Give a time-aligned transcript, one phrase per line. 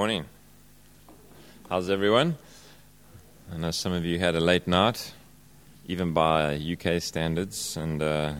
[0.00, 0.24] Morning.
[1.68, 2.38] How's everyone?
[3.52, 5.12] I know some of you had a late night,
[5.88, 8.32] even by UK standards, and uh,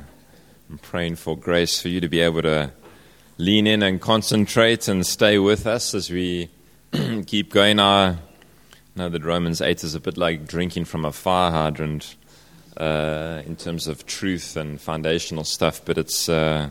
[0.70, 2.72] I'm praying for grace for you to be able to
[3.36, 6.48] lean in and concentrate and stay with us as we
[7.26, 7.78] keep going.
[7.78, 8.16] I
[8.96, 12.16] know that Romans 8 is a bit like drinking from a fire hydrant
[12.78, 16.26] uh, in terms of truth and foundational stuff, but it's.
[16.26, 16.70] Uh,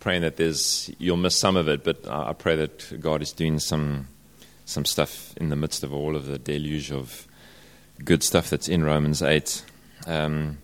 [0.00, 3.58] praying that there's you'll miss some of it, but I pray that God is doing
[3.58, 4.08] some
[4.64, 7.26] some stuff in the midst of all of the deluge of
[8.04, 9.64] good stuff that's in Romans eight.
[10.06, 10.58] Um,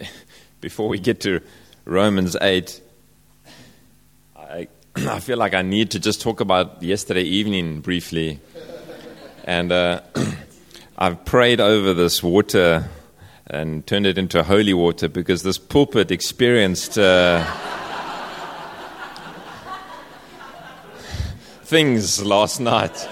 [0.60, 1.40] before we get to
[1.84, 2.80] Romans eight,
[4.36, 8.40] I I feel like I need to just talk about yesterday evening briefly,
[9.44, 10.00] and uh,
[10.98, 12.88] I've prayed over this water
[13.46, 16.98] and turned it into holy water because this pulpit experienced.
[16.98, 17.44] Uh,
[21.70, 23.08] things last night.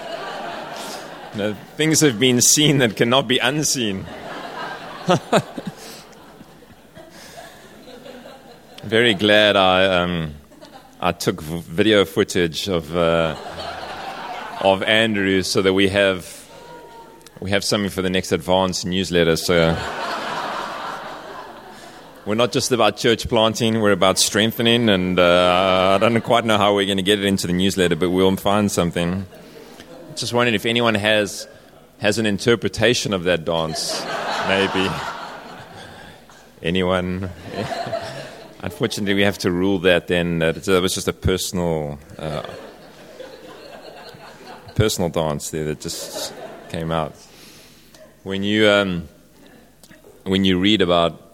[1.31, 4.05] You know, things have been seen that cannot be unseen.
[8.83, 10.33] Very glad I, um,
[10.99, 13.37] I took video footage of, uh,
[14.59, 16.45] of Andrew so that we have,
[17.39, 19.37] we have something for the next advanced newsletter.
[19.37, 19.77] So.
[22.29, 26.59] We're not just about church planting, we're about strengthening, and uh, I don't quite know
[26.59, 29.25] how we're going to get it into the newsletter, but we'll find something.
[30.15, 31.47] Just wondering if anyone has,
[31.97, 34.05] has an interpretation of that dance,
[34.47, 34.87] maybe.
[36.61, 37.31] Anyone?
[38.61, 40.37] Unfortunately, we have to rule that then.
[40.37, 42.43] That it was just a personal, uh,
[44.75, 46.31] personal dance there that just
[46.69, 47.15] came out.
[48.21, 49.09] When you, um,
[50.25, 51.28] when you read about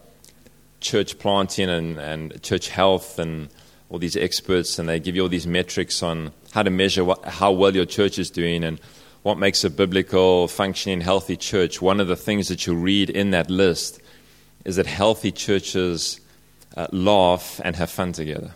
[0.85, 3.49] church planting and, and church health and
[3.89, 7.23] all these experts, and they give you all these metrics on how to measure what,
[7.25, 8.79] how well your church is doing and
[9.23, 11.81] what makes a biblical, functioning, healthy church.
[11.81, 13.99] One of the things that you read in that list
[14.63, 16.21] is that healthy churches
[16.77, 18.51] uh, laugh and have fun together.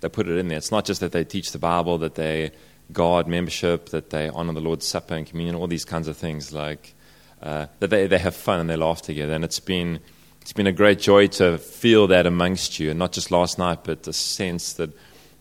[0.00, 0.58] They put it in there.
[0.58, 2.52] It's not just that they teach the Bible, that they
[2.92, 6.52] guard membership, that they honor the Lord's Supper and communion, all these kinds of things.
[6.52, 6.94] Like
[7.42, 9.32] uh, that they, they have fun and they laugh together.
[9.32, 10.00] And it's been
[10.44, 13.78] it's been a great joy to feel that amongst you, and not just last night,
[13.82, 14.90] but the sense that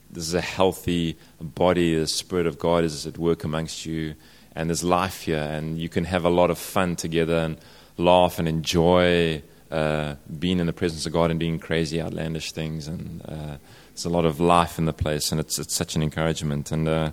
[0.10, 4.16] this is a healthy body, the Spirit of God is at work amongst you,
[4.56, 7.58] and there's life here, and you can have a lot of fun together and
[7.98, 9.42] laugh and enjoy
[9.72, 12.88] uh, being in the presence of God and doing crazy, outlandish things.
[12.88, 13.58] And uh,
[13.90, 16.72] there's a lot of life in the place, and it's, it's such an encouragement.
[16.72, 17.12] And uh,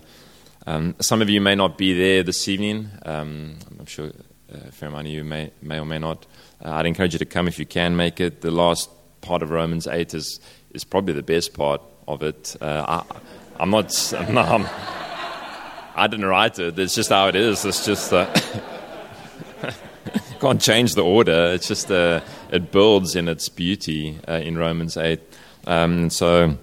[0.65, 2.89] um, some of you may not be there this evening.
[3.05, 4.13] Um, I'm sure
[4.53, 6.25] a fair amount of you may, may or may not.
[6.65, 8.43] Uh, I'd encourage you to come if you can make it.
[8.43, 8.91] The last
[9.21, 10.41] part of Romans 8 is,
[10.73, 12.57] is probably the best part of it.
[12.61, 13.03] Uh,
[13.59, 14.67] I, am not, I'm not I'm,
[15.95, 16.79] I did not write it.
[16.79, 17.65] It's just how it is.
[17.65, 18.33] It's just uh,
[20.41, 21.53] can't change the order.
[21.55, 22.21] It's just uh,
[22.51, 25.21] it builds in its beauty uh, in Romans 8.
[25.67, 26.59] Um, so,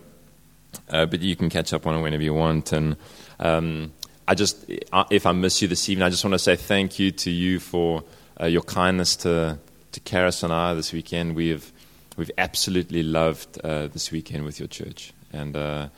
[0.89, 2.71] uh, but you can catch up on it whenever you want.
[2.71, 2.97] And
[3.39, 3.93] um,
[4.27, 4.63] I just,
[5.09, 7.59] if I miss you this evening, I just want to say thank you to you
[7.59, 8.03] for
[8.39, 9.57] your kindness to
[9.91, 11.35] to Karis and I this weekend.
[11.35, 11.71] We've
[12.15, 15.89] we've absolutely loved uh, this weekend with your church, and uh,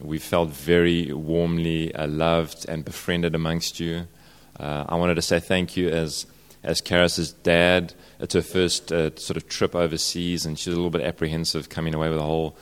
[0.00, 4.06] we felt very warmly uh, loved and befriended amongst you.
[4.58, 6.26] Uh, I wanted to say thank you as
[6.62, 7.94] as Karis's dad.
[8.18, 11.94] It's her first uh, sort of trip overseas, and she's a little bit apprehensive coming
[11.94, 12.56] away with a whole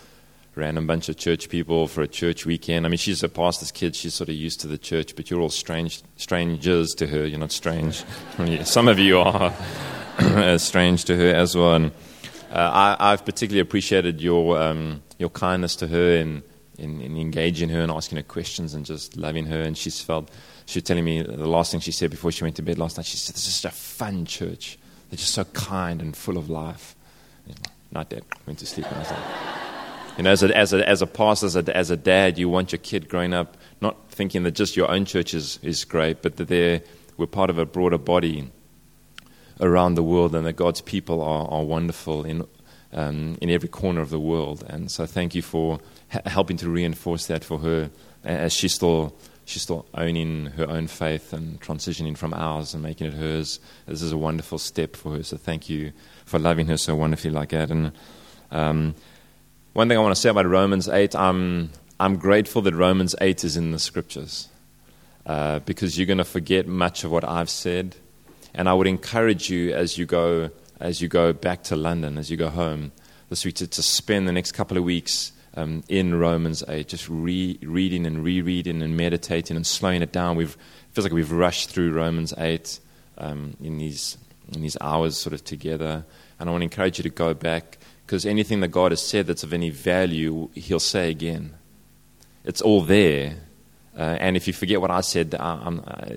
[0.56, 2.86] random bunch of church people for a church weekend.
[2.86, 3.96] I mean, she's a pastor's kid.
[3.96, 7.26] She's sort of used to the church, but you're all strange strangers to her.
[7.26, 8.04] You're not strange.
[8.64, 9.52] Some of you are.
[10.58, 11.74] strange to her as well.
[11.74, 11.92] And
[12.50, 16.42] uh, I, have particularly appreciated your um, your kindness to her in,
[16.78, 19.60] in, in, engaging her and asking her questions and just loving her.
[19.60, 20.30] And she's felt
[20.66, 22.96] she was telling me the last thing she said before she went to bed last
[22.96, 23.06] night.
[23.06, 24.78] She said, "This is such a fun church.
[25.10, 26.94] They're just so kind and full of life."
[27.46, 27.58] And
[27.90, 28.24] Not dead.
[28.46, 28.86] Went to sleep.
[28.86, 29.54] And I was like,
[30.16, 32.48] you know, as a, as a, as a pastor, as a, as a dad, you
[32.48, 36.22] want your kid growing up not thinking that just your own church is, is great,
[36.22, 36.82] but that they're,
[37.16, 38.50] we're part of a broader body
[39.60, 42.46] around the world and that God's people are, are wonderful in,
[42.92, 44.64] um, in every corner of the world.
[44.68, 45.80] And so thank you for
[46.10, 47.90] ha- helping to reinforce that for her
[48.24, 49.14] as she's still,
[49.44, 53.60] she's still owning her own faith and transitioning from ours and making it hers.
[53.86, 55.22] This is a wonderful step for her.
[55.22, 55.92] So thank you
[56.24, 57.70] for loving her so wonderfully like that.
[57.70, 57.92] And
[58.50, 58.94] um,
[59.72, 61.70] one thing I want to say about Romans 8, I'm,
[62.00, 64.48] I'm grateful that Romans 8 is in the scriptures.
[65.26, 67.96] Uh, because you're going to forget much of what I've said
[68.54, 72.30] and I would encourage you as you go as you go back to London, as
[72.30, 72.92] you go home
[73.28, 77.08] this week, to, to spend the next couple of weeks um, in Romans 8, just
[77.08, 80.36] re- reading and rereading and meditating and slowing it down.
[80.36, 82.80] We've, it feels like we've rushed through Romans 8
[83.18, 84.18] um, in, these,
[84.52, 86.04] in these hours sort of together.
[86.38, 89.26] And I want to encourage you to go back because anything that God has said
[89.26, 91.54] that's of any value, He'll say again.
[92.44, 93.36] It's all there.
[93.96, 95.70] Uh, and if you forget what I said, uh,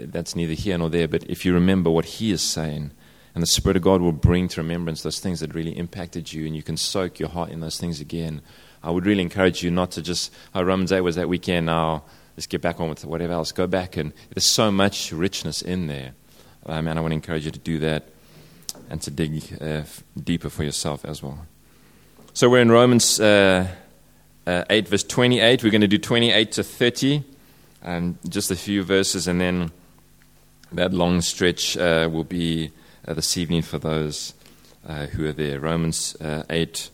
[0.06, 1.08] that's neither here nor there.
[1.08, 2.92] But if you remember what He is saying,
[3.36, 6.48] and the Spirit of God will bring to remembrance those things that really impacted you,
[6.48, 8.42] and you can soak your heart in those things again.
[8.82, 12.04] I would really encourage you not to just, oh, Romans 8 was that weekend, now
[12.36, 13.52] let's get back on with whatever else.
[13.52, 16.14] Go back, and there's so much richness in there.
[16.66, 18.10] Um, and I want to encourage you to do that
[18.90, 19.84] and to dig uh,
[20.22, 21.46] deeper for yourself as well.
[22.34, 23.68] So we're in Romans uh,
[24.46, 25.64] uh, 8, verse 28.
[25.64, 27.24] We're going to do 28 to 30,
[27.88, 29.72] um, just a few verses, and then
[30.74, 32.72] that long stretch uh, will be
[33.08, 34.34] uh, this evening for those
[34.86, 35.62] uh, who are there.
[35.62, 36.90] Romans uh, 8,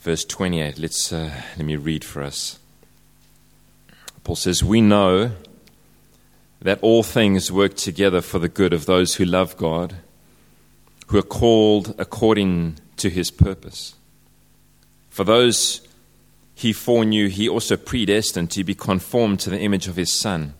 [0.00, 0.78] verse 28.
[0.78, 2.58] Let's, uh, let me read for us.
[4.24, 5.30] Paul says, We know
[6.60, 9.96] that all things work together for the good of those who love God,
[11.06, 13.94] who are called according to his purpose.
[15.08, 15.87] For those
[16.58, 20.54] he foreknew, he also predestined to be conformed to the image of his Son,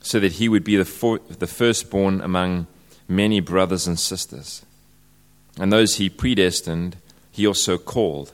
[0.00, 2.66] so that he would be the, for, the firstborn among
[3.06, 4.64] many brothers and sisters.
[5.60, 6.96] And those he predestined,
[7.30, 8.32] he also called.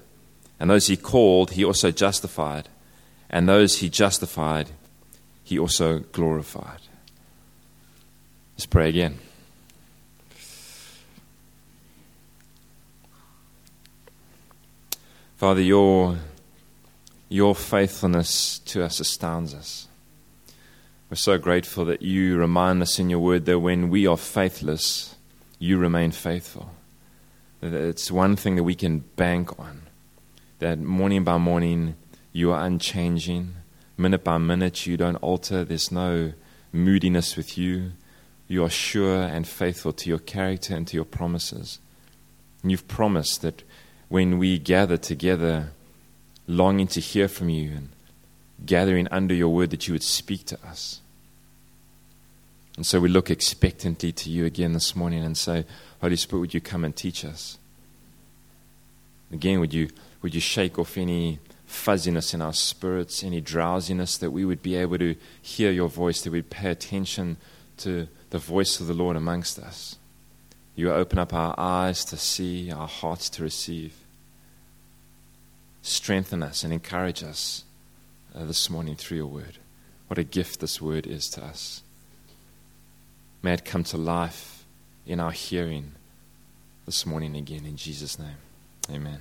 [0.60, 2.68] And those he called, he also justified.
[3.28, 4.70] And those he justified,
[5.42, 6.78] he also glorified.
[8.54, 9.18] Let's pray again.
[15.38, 16.18] Father, your,
[17.28, 19.88] your faithfulness to us astounds us.
[21.10, 25.16] We're so grateful that you remind us in your word that when we are faithless,
[25.58, 26.70] you remain faithful.
[27.60, 29.82] That it's one thing that we can bank on.
[30.58, 31.96] That morning by morning,
[32.32, 33.54] you are unchanging.
[33.96, 35.64] Minute by minute, you don't alter.
[35.64, 36.32] There's no
[36.72, 37.92] moodiness with you.
[38.46, 41.78] You are sure and faithful to your character and to your promises.
[42.62, 43.62] And you've promised that
[44.08, 45.70] when we gather together,
[46.48, 47.88] longing to hear from you and
[48.64, 51.00] gathering under your word that you would speak to us.
[52.76, 55.64] And so we look expectantly to you again this morning and say,
[56.00, 57.58] Holy Spirit, would you come and teach us?
[59.32, 59.90] Again, would you,
[60.22, 64.74] would you shake off any fuzziness in our spirits, any drowsiness, that we would be
[64.74, 67.36] able to hear your voice, that we'd pay attention
[67.78, 69.96] to the voice of the Lord amongst us.
[70.74, 73.92] You open up our eyes to see, our hearts to receive.
[75.88, 77.64] Strengthen us and encourage us
[78.34, 79.56] uh, this morning through your word.
[80.08, 81.82] What a gift this word is to us.
[83.42, 84.66] May it come to life
[85.06, 85.92] in our hearing
[86.84, 88.36] this morning again in Jesus' name.
[88.90, 89.20] Amen.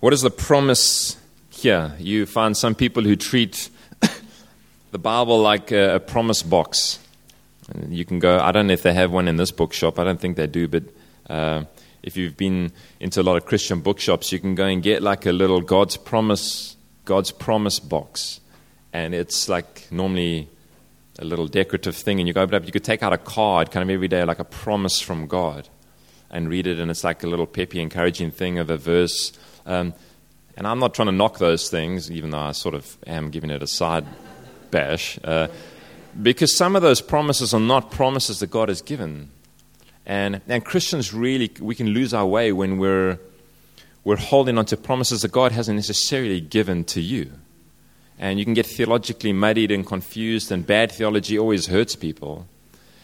[0.00, 1.18] What is the promise
[1.50, 1.96] here?
[1.98, 3.68] You find some people who treat
[4.90, 6.98] the Bible like a, a promise box.
[7.90, 10.18] You can go, I don't know if they have one in this bookshop, I don't
[10.18, 10.84] think they do, but.
[11.28, 11.64] Uh,
[12.02, 15.26] if you've been into a lot of Christian bookshops, you can go and get like
[15.26, 18.40] a little God's promise, God's promise box.
[18.92, 20.48] And it's like normally
[21.18, 23.70] a little decorative thing, and you go open up, you could take out a card
[23.70, 25.68] kind of every day, like a promise from God,
[26.30, 29.32] and read it, and it's like a little peppy, encouraging thing of a verse.
[29.64, 29.94] Um,
[30.56, 33.50] and I'm not trying to knock those things, even though I sort of am giving
[33.50, 34.06] it a side
[34.70, 35.48] bash, uh,
[36.22, 39.30] because some of those promises are not promises that God has given.
[40.06, 43.18] And, and Christians really, we can lose our way when we're,
[44.04, 47.32] we're holding on to promises that God hasn't necessarily given to you.
[48.18, 52.46] And you can get theologically muddied and confused, and bad theology always hurts people.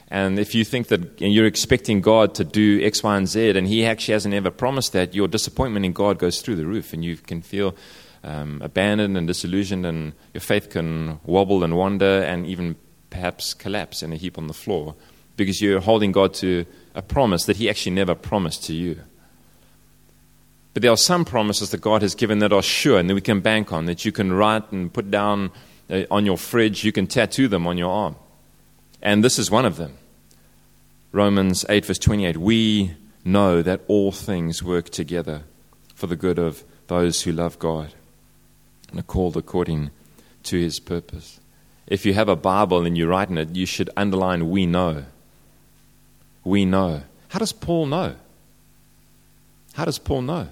[0.09, 3.66] And if you think that you're expecting God to do X, Y, and Z, and
[3.66, 7.04] He actually hasn't ever promised that, your disappointment in God goes through the roof, and
[7.04, 7.75] you can feel
[8.23, 12.76] um, abandoned and disillusioned, and your faith can wobble and wander, and even
[13.11, 14.94] perhaps collapse in a heap on the floor
[15.37, 19.01] because you're holding God to a promise that He actually never promised to you.
[20.75, 23.21] But there are some promises that God has given that are sure and that we
[23.21, 25.51] can bank on, that you can write and put down
[25.91, 28.17] uh, on your fridge, you can tattoo them on your arm.
[29.03, 29.99] And this is one of them.
[31.11, 35.43] Romans 8, verse 28 We know that all things work together
[35.95, 37.93] for the good of those who love God
[38.91, 39.91] and are called according
[40.45, 41.41] to his purpose.
[41.87, 45.05] If you have a Bible and you write in it, you should underline we know
[46.45, 47.03] we know.
[47.29, 48.17] How does Paul know?
[49.75, 50.49] How does Paul know?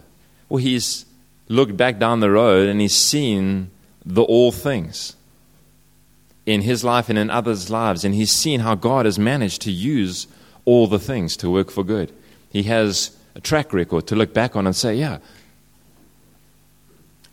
[0.48, 1.04] Well, he's
[1.48, 3.70] looked back down the road and he's seen
[4.04, 5.16] the all things
[6.46, 9.70] in his life and in others' lives, and he's seen how God has managed to
[9.70, 10.26] use
[10.64, 12.12] all the things to work for good.
[12.48, 15.18] He has a track record to look back on and say, yeah.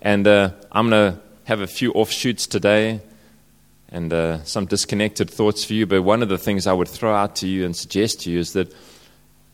[0.01, 3.01] And uh, I'm going to have a few offshoots today
[3.89, 5.85] and uh, some disconnected thoughts for you.
[5.85, 8.39] But one of the things I would throw out to you and suggest to you
[8.39, 8.73] is that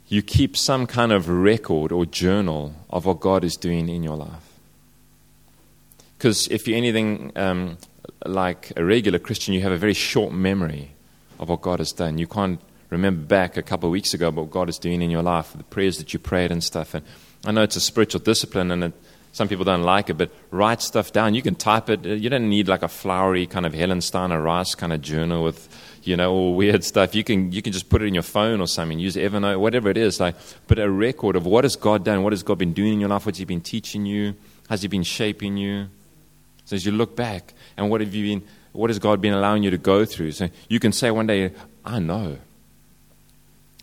[0.08, 4.18] you keep some kind of record or journal of what God is doing in your
[4.18, 4.54] life.
[6.18, 7.78] Because if you're anything um,
[8.26, 10.92] like a regular Christian, you have a very short memory
[11.40, 12.18] of what God has done.
[12.18, 12.60] You can't
[12.90, 15.64] remember back a couple of weeks ago what God is doing in your life, the
[15.64, 16.94] prayers that you prayed and stuff.
[16.94, 17.06] And
[17.46, 18.94] I know it's a spiritual discipline and it,
[19.34, 21.34] some people don't like it, but write stuff down.
[21.34, 22.06] You can type it.
[22.06, 25.68] You don't need like a flowery kind of Helen Steiner Rice kind of journal with,
[26.04, 27.16] you know, all weird stuff.
[27.16, 29.90] You can, you can just put it in your phone or something, use Evernote, whatever
[29.90, 30.20] it is.
[30.20, 30.36] Like,
[30.68, 32.22] but a record of what has God done?
[32.22, 33.26] What has God been doing in your life?
[33.26, 34.36] What's He been teaching you?
[34.70, 35.88] Has He been shaping you?
[36.66, 39.64] So as you look back, and what have you been, what has God been allowing
[39.64, 40.34] you to go through?
[40.34, 42.38] So you can say one day, I know.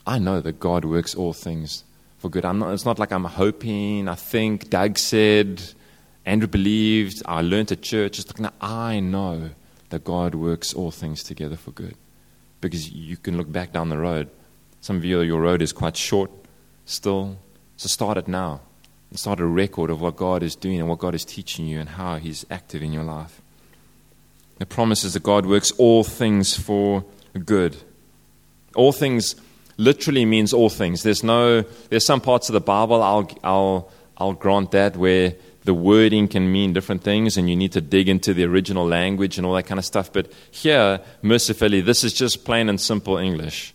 [0.07, 1.83] I know that God works all things
[2.21, 2.45] for good.
[2.45, 5.63] Not, it's not like I'm hoping, I think, Doug said,
[6.27, 8.19] Andrew believed, I learned at church.
[8.19, 9.51] It's like, I know
[9.89, 11.97] that God works all things together for good.
[12.61, 14.29] Because you can look back down the road.
[14.83, 16.31] Some of you, your road is quite short
[16.85, 17.39] still.
[17.79, 18.61] So start it now.
[19.09, 21.81] And start a record of what God is doing and what God is teaching you
[21.81, 23.41] and how He's active in your life.
[24.59, 27.03] The promise is that God works all things for
[27.47, 27.79] good.
[28.75, 29.35] All things
[29.81, 31.03] literally means all things.
[31.03, 35.35] There's no there's some parts of the Bible I'll I'll I'll grant that where
[35.65, 39.37] the wording can mean different things and you need to dig into the original language
[39.37, 40.13] and all that kind of stuff.
[40.13, 43.75] But here, mercifully, this is just plain and simple English.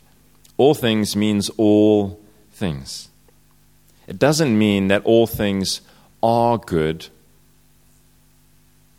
[0.58, 2.20] All things means all
[2.52, 3.10] things.
[4.08, 5.82] It doesn't mean that all things
[6.24, 7.08] are good.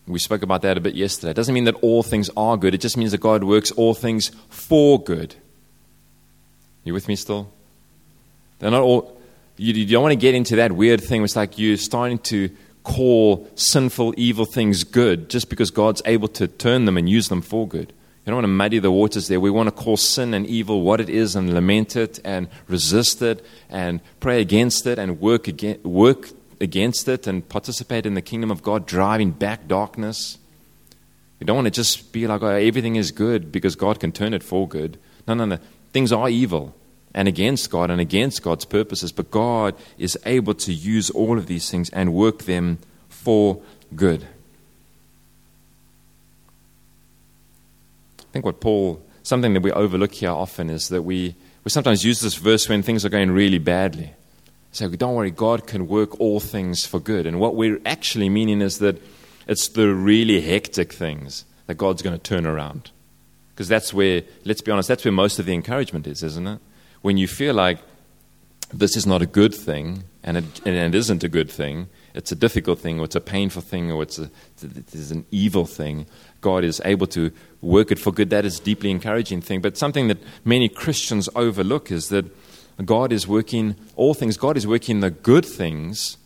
[0.06, 1.30] We spoke about that a bit yesterday.
[1.30, 2.75] It doesn't mean that all things are good.
[2.75, 5.34] It just means that God works all things for good.
[6.87, 7.52] You with me still?
[8.61, 9.21] They're not all.
[9.57, 11.25] You, you don't want to get into that weird thing.
[11.25, 12.49] It's like you're starting to
[12.85, 17.43] call sinful, evil things good just because God's able to turn them and use them
[17.43, 17.93] for good.
[18.25, 19.40] You don't want to muddy the waters there.
[19.40, 23.21] We want to call sin and evil what it is and lament it and resist
[23.21, 28.23] it and pray against it and work, against, work against it and participate in the
[28.23, 30.38] kingdom of God, driving back darkness.
[31.40, 34.35] You don't want to just be like, oh, everything is good because God can turn
[34.35, 34.99] it for good.
[35.26, 35.59] No, no, no.
[35.97, 36.75] Things are evil
[37.15, 41.47] and against God and against God's purposes, but God is able to use all of
[41.47, 43.62] these things and work them for
[43.95, 44.26] good.
[48.21, 51.35] I think what Paul, something that we overlook here often is that we,
[51.65, 54.11] we sometimes use this verse when things are going really badly.
[54.73, 57.26] Say, don't worry, God can work all things for good.
[57.26, 59.00] And what we're actually meaning is that
[59.49, 62.91] it's the really hectic things that God's going to turn around.
[63.56, 66.60] Because that's where, let's be honest, that's where most of the encouragement is, isn't it?
[67.00, 67.78] When you feel like
[68.70, 72.30] this is not a good thing, and it, and it isn't a good thing, it's
[72.30, 76.04] a difficult thing, or it's a painful thing, or it's, a, it's an evil thing,
[76.42, 77.32] God is able to
[77.62, 79.62] work it for good, that is a deeply encouraging thing.
[79.62, 82.26] But something that many Christians overlook is that
[82.84, 84.36] God is working all things.
[84.36, 86.18] God is working the good things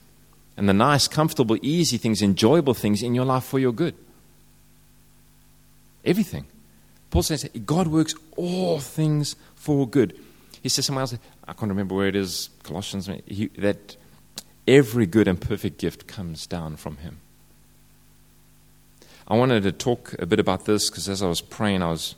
[0.56, 3.94] and the nice, comfortable, easy things, enjoyable things in your life for your good.
[6.04, 6.46] Everything.
[7.10, 10.18] Paul says God works all things for good.
[10.62, 13.96] He says somewhere else, I can't remember where it is, Colossians, he, that
[14.68, 17.18] every good and perfect gift comes down from him.
[19.26, 22.14] I wanted to talk a bit about this because as I was praying, I was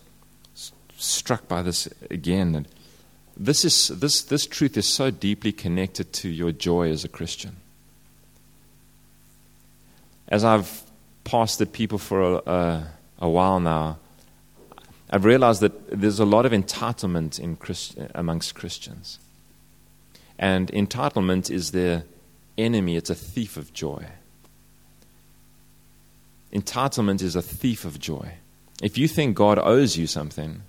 [0.97, 2.55] struck by this again.
[2.55, 2.69] And
[3.37, 7.57] this, is, this, this truth is so deeply connected to your joy as a Christian.
[10.29, 10.83] As I've
[11.25, 12.87] pastored people for a, a,
[13.21, 13.99] a while now,
[15.12, 19.19] I've realized that there's a lot of entitlement in Christ, amongst Christians.
[20.38, 22.04] And entitlement is the
[22.57, 24.07] enemy, it's a thief of joy.
[26.50, 28.33] Entitlement is a thief of joy.
[28.83, 30.62] If you think God owes you something,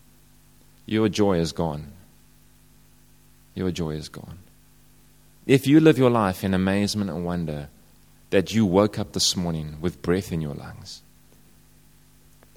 [0.85, 1.93] your joy is gone.
[3.55, 4.39] Your joy is gone.
[5.45, 7.69] If you live your life in amazement and wonder
[8.29, 11.01] that you woke up this morning with breath in your lungs,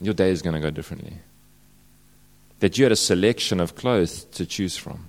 [0.01, 1.19] your day is going to go differently.
[2.61, 5.07] That you had a selection of clothes to choose from.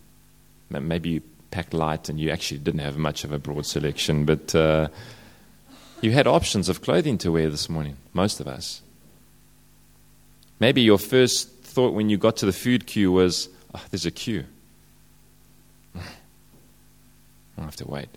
[0.70, 4.54] Maybe you packed light and you actually didn't have much of a broad selection, but.
[4.54, 4.90] Uh,
[6.02, 8.82] you had options of clothing to wear this morning, most of us.
[10.60, 14.12] Maybe your first thought when you got to the food queue was, oh, there's a
[14.12, 14.46] queue.
[15.96, 18.10] I'll have to wait.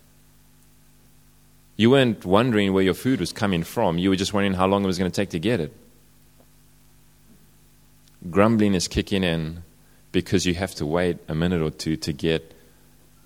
[1.76, 3.96] You weren't wondering where your food was coming from.
[3.96, 5.74] You were just wondering how long it was going to take to get it.
[8.28, 9.62] Grumbling is kicking in
[10.12, 12.54] because you have to wait a minute or two to get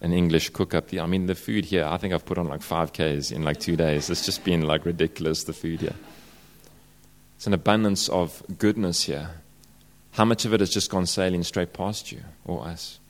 [0.01, 1.03] an English cook up here.
[1.03, 3.59] I mean, the food here, I think I've put on like five Ks in like
[3.59, 4.11] two days.
[4.11, 5.97] It's just been like ridiculous, the food here.
[7.37, 9.31] It's an abundance of goodness here.
[10.13, 13.01] How much of it has just gone sailing straight past you or us?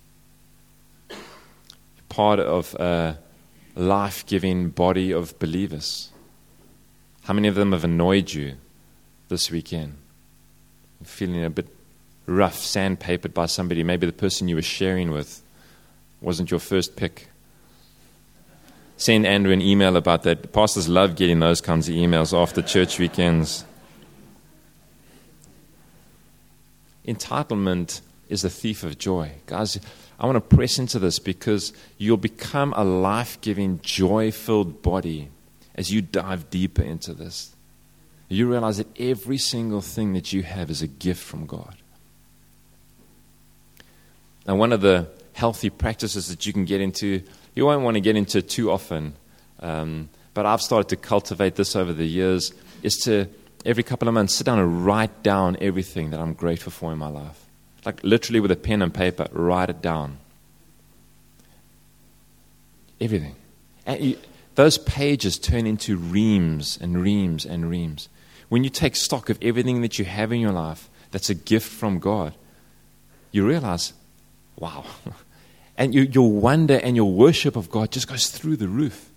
[2.09, 3.19] Part of a
[3.75, 6.11] life giving body of believers.
[7.25, 8.55] How many of them have annoyed you
[9.29, 9.97] this weekend?
[11.03, 11.74] Feeling a bit
[12.27, 15.43] rough, sandpapered by somebody, maybe the person you were sharing with
[16.21, 17.29] wasn't your first pick.
[18.97, 20.53] Send Andrew an email about that.
[20.53, 23.65] Pastors love getting those kinds of emails after church weekends.
[27.07, 29.33] Entitlement is the thief of joy.
[29.47, 29.79] Guys,
[30.19, 35.29] I want to press into this because you'll become a life giving, joy filled body
[35.75, 37.55] as you dive deeper into this.
[38.29, 41.77] You realize that every single thing that you have is a gift from God.
[44.47, 47.23] Now, one of the healthy practices that you can get into,
[47.55, 49.15] you won't want to get into too often,
[49.61, 53.27] um, but I've started to cultivate this over the years, is to
[53.65, 56.99] every couple of months sit down and write down everything that I'm grateful for in
[56.99, 57.47] my life.
[57.85, 60.19] Like literally with a pen and paper, write it down.
[63.01, 63.37] Everything.
[63.87, 64.19] And you,
[64.55, 68.09] those pages turn into reams and reams and reams.
[68.49, 71.71] When you take stock of everything that you have in your life that's a gift
[71.71, 72.35] from God,
[73.33, 73.93] you realize,
[74.59, 74.85] wow.
[75.77, 79.11] And you, your wonder and your worship of God just goes through the roof.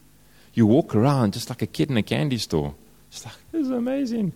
[0.53, 2.73] You walk around just like a kid in a candy store.
[3.11, 4.33] It's like, this is amazing.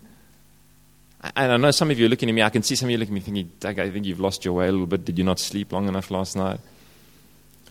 [1.36, 2.42] And I know some of you are looking at me.
[2.42, 4.44] I can see some of you looking at me thinking, Doug, I think you've lost
[4.44, 5.04] your way a little bit.
[5.04, 6.60] Did you not sleep long enough last night?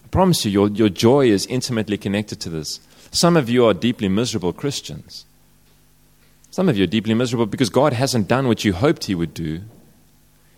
[0.03, 2.79] I promise you, your, your joy is intimately connected to this.
[3.11, 5.25] Some of you are deeply miserable Christians.
[6.49, 9.33] Some of you are deeply miserable because God hasn't done what you hoped He would
[9.33, 9.61] do,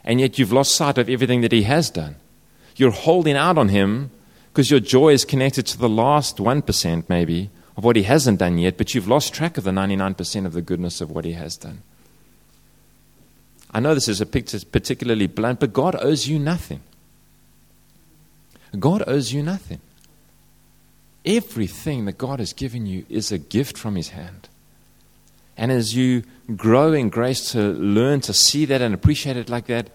[0.03, 2.15] and yet you've lost sight of everything that He has done.
[2.75, 4.12] You're holding out on Him
[4.51, 8.58] because your joy is connected to the last 1%, maybe, of what He hasn't done
[8.58, 11.58] yet, but you've lost track of the 99% of the goodness of what He has
[11.58, 11.82] done.
[13.72, 16.82] I know this is a picture particularly blunt, but God owes you nothing.
[18.78, 19.82] God owes you nothing.
[21.26, 24.50] Everything that God has given you is a gift from His hand.
[25.58, 26.24] And as you
[26.56, 29.89] grow in grace to learn to see that and appreciate it like that,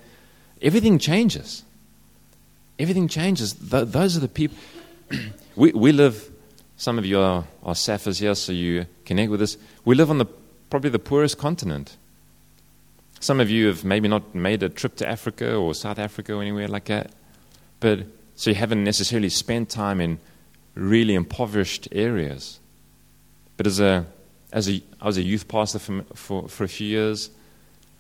[0.63, 1.65] everything changes.
[2.79, 3.55] Everything changes.
[3.55, 4.57] Th- those are the people.
[5.57, 6.31] we, we live,
[6.77, 9.57] some of you are, are Saffers here, so you connect with us.
[9.85, 10.27] We live on the,
[10.71, 11.97] probably the poorest continent.
[13.21, 16.43] Some of you have maybe not made a trip to Africa or South Africa or
[16.43, 17.11] anywhere like that.
[17.81, 20.21] But so you haven't necessarily spent time in
[20.75, 22.61] really impoverished areas.
[23.57, 24.07] But as a,
[24.53, 27.31] as a, I was a youth pastor for, for, for a few years,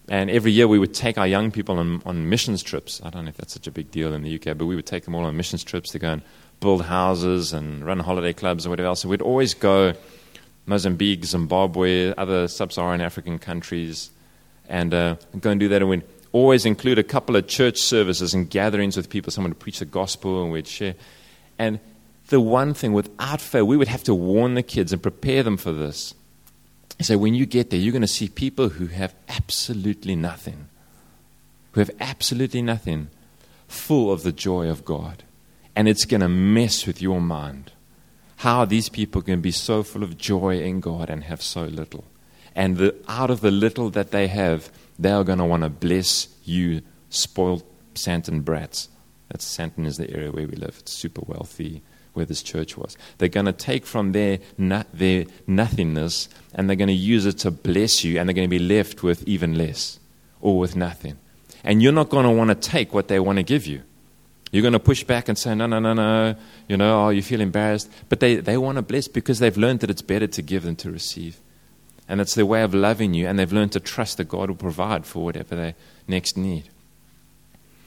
[0.09, 3.01] and every year we would take our young people on, on missions trips.
[3.05, 4.87] I don't know if that's such a big deal in the UK, but we would
[4.87, 6.23] take them all on missions trips to go and
[6.61, 9.03] build houses and run holiday clubs or whatever else.
[9.03, 9.95] So we'd always go
[10.67, 14.11] Mozambique, Zimbabwe, other sub-Saharan African countries,
[14.69, 15.83] and uh, go and do that.
[15.83, 19.33] And we'd always include a couple of church services and gatherings with people.
[19.33, 20.95] Someone would preach the gospel, and we'd share.
[21.59, 21.81] And
[22.29, 25.57] the one thing, without fail, we would have to warn the kids and prepare them
[25.57, 26.15] for this.
[27.01, 30.69] So when you get there, you're going to see people who have absolutely nothing,
[31.73, 33.09] who have absolutely nothing,
[33.69, 35.23] full of the joy of God.
[35.77, 37.73] And it's going to mess with your mind.
[38.39, 42.05] How these people to be so full of joy in God and have so little?
[42.55, 45.69] And the, out of the little that they have, they are going to want to
[45.69, 47.63] bless you, spoiled
[47.95, 48.89] Sandton brats.
[49.29, 50.77] That's Sandton is the area where we live.
[50.81, 51.83] It's super wealthy
[52.19, 52.99] where this church was.
[53.17, 54.41] They're going to take from their,
[54.93, 58.51] their nothingness and they're going to use it to bless you, and they're going to
[58.51, 59.99] be left with even less
[60.41, 61.17] or with nothing.
[61.65, 63.83] And you're not going to want to take what they want to give you.
[64.51, 66.35] You're going to push back and say, no, no, no, no,
[66.69, 67.91] you know, oh, you feel embarrassed.
[68.09, 70.77] But they, they want to bless because they've learned that it's better to give than
[70.77, 71.39] to receive.
[72.09, 74.57] And it's their way of loving you, and they've learned to trust that God will
[74.57, 75.75] provide for whatever they
[76.07, 76.71] next need.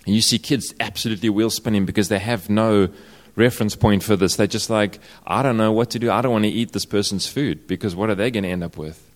[0.06, 2.90] And you see kids absolutely wheel spinning because they have no
[3.36, 4.36] reference point for this.
[4.36, 6.12] They're just like, I don't know what to do.
[6.12, 8.64] I don't want to eat this person's food because what are they going to end
[8.64, 9.08] up with?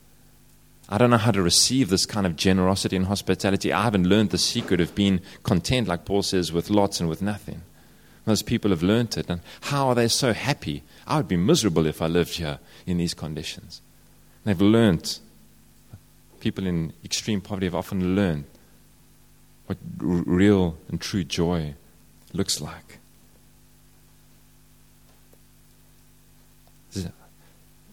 [0.87, 3.73] I don't know how to receive this kind of generosity and hospitality.
[3.73, 7.21] I haven't learned the secret of being content, like Paul says, with lots and with
[7.21, 7.61] nothing.
[8.25, 9.29] Those people have learned it.
[9.29, 10.83] And how are they so happy?
[11.07, 13.81] I would be miserable if I lived here in these conditions.
[14.43, 15.19] They've learned.
[16.39, 18.45] People in extreme poverty have often learned
[19.65, 21.73] what r- real and true joy
[22.33, 22.99] looks like.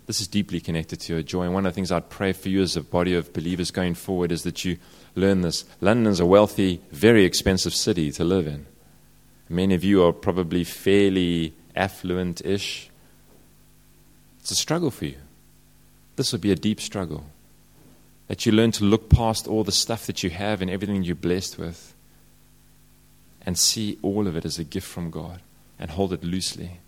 [0.07, 1.45] This is deeply connected to your joy.
[1.45, 3.95] And one of the things I'd pray for you as a body of believers going
[3.95, 4.79] forward is that you
[5.15, 5.65] learn this.
[5.81, 8.67] London is a wealthy, very expensive city to live in.
[9.49, 12.91] Many of you are probably fairly affluent ish.
[14.41, 15.17] It's a struggle for you.
[16.17, 17.27] This will be a deep struggle.
[18.29, 21.15] That you learn to look past all the stuff that you have and everything you're
[21.15, 21.95] blessed with
[23.45, 25.41] and see all of it as a gift from God
[25.79, 26.79] and hold it loosely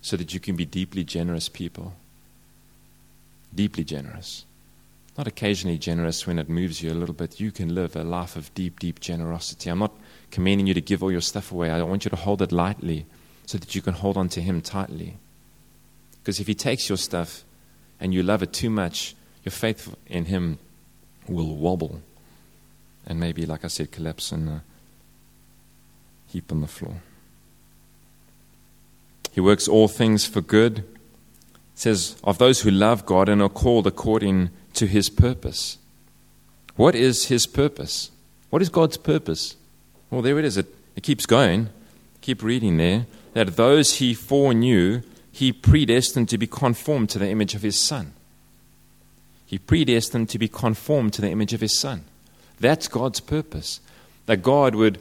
[0.00, 1.94] so that you can be deeply generous people.
[3.58, 4.44] Deeply generous.
[5.16, 7.40] Not occasionally generous when it moves you a little bit.
[7.40, 9.68] You can live a life of deep, deep generosity.
[9.68, 9.96] I'm not
[10.30, 11.68] commanding you to give all your stuff away.
[11.68, 13.04] I want you to hold it lightly
[13.46, 15.16] so that you can hold on to Him tightly.
[16.20, 17.42] Because if He takes your stuff
[17.98, 20.60] and you love it too much, your faith in Him
[21.26, 22.00] will wobble
[23.08, 24.58] and maybe, like I said, collapse and uh,
[26.28, 27.02] heap on the floor.
[29.32, 30.84] He works all things for good.
[31.78, 35.78] It says, of those who love God and are called according to his purpose.
[36.74, 38.10] What is his purpose?
[38.50, 39.54] What is God's purpose?
[40.10, 40.56] Well, there it is.
[40.56, 41.68] It, it keeps going.
[42.20, 43.06] Keep reading there.
[43.34, 48.12] That those he foreknew, he predestined to be conformed to the image of his Son.
[49.46, 52.06] He predestined to be conformed to the image of his Son.
[52.58, 53.78] That's God's purpose.
[54.26, 54.98] That God would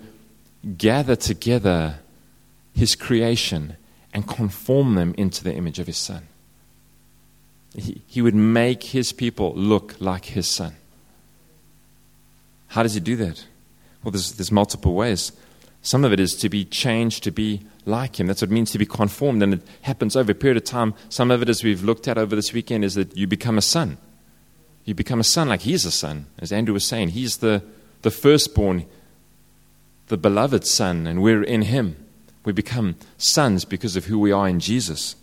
[0.78, 2.02] gather together
[2.76, 3.78] his creation
[4.14, 6.28] and conform them into the image of his Son.
[7.78, 10.76] He, would make his people look like his Son.
[12.70, 13.46] How does he do that?
[14.04, 15.32] Well, there's, there's multiple ways.
[15.84, 18.26] Some of it is to be changed to be like him.
[18.26, 20.96] That's what it means to be conformed, and it happens over a period of time.
[21.10, 23.62] Some of it, as we've looked at over this weekend, is that you become a
[23.62, 23.98] son.
[24.84, 26.26] You become a son like he's a son.
[26.40, 27.64] As Andrew was saying, he's the,
[28.02, 28.86] the firstborn,
[30.08, 31.96] the beloved son, and we're in him.
[32.44, 35.16] We become sons because of who we are in Jesus.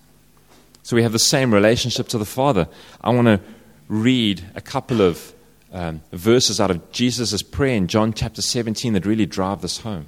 [0.85, 2.68] So we have the same relationship to the Father.
[3.01, 3.40] I want to
[3.88, 5.33] read a couple of
[5.73, 10.07] um, verses out of Jesus' prayer in John chapter 17 that really drive this home.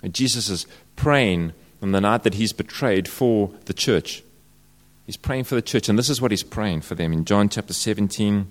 [0.00, 4.22] And Jesus is praying on the night that he's betrayed for the church.
[5.04, 7.48] He's praying for the church, and this is what he's praying for them in John
[7.48, 8.46] chapter 17.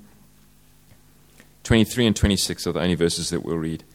[1.64, 3.86] 23 and 26 are the only verses that we'll read.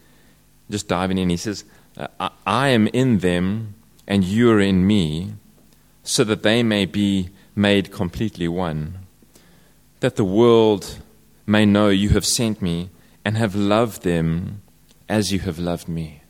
[0.70, 1.64] Just diving in, he says,
[2.46, 3.74] I am in them,
[4.06, 5.34] and you are in me,
[6.02, 8.98] so that they may be made completely one.
[10.00, 10.98] That the world
[11.46, 12.90] may know you have sent me
[13.24, 14.62] and have loved them
[15.08, 16.22] as you have loved me.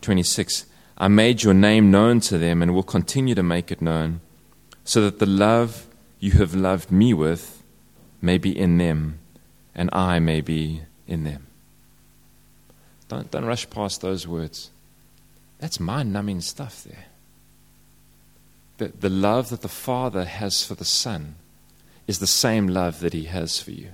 [0.00, 0.66] 26.
[0.98, 4.20] I made your name known to them and will continue to make it known,
[4.84, 5.86] so that the love
[6.18, 7.62] you have loved me with
[8.20, 9.18] may be in them
[9.74, 11.46] and I may be in them.
[13.08, 14.70] Don't, don't rush past those words.
[15.58, 17.06] That's mind numbing stuff there.
[18.80, 21.34] The, the love that the Father has for the Son
[22.06, 23.90] is the same love that he has for you.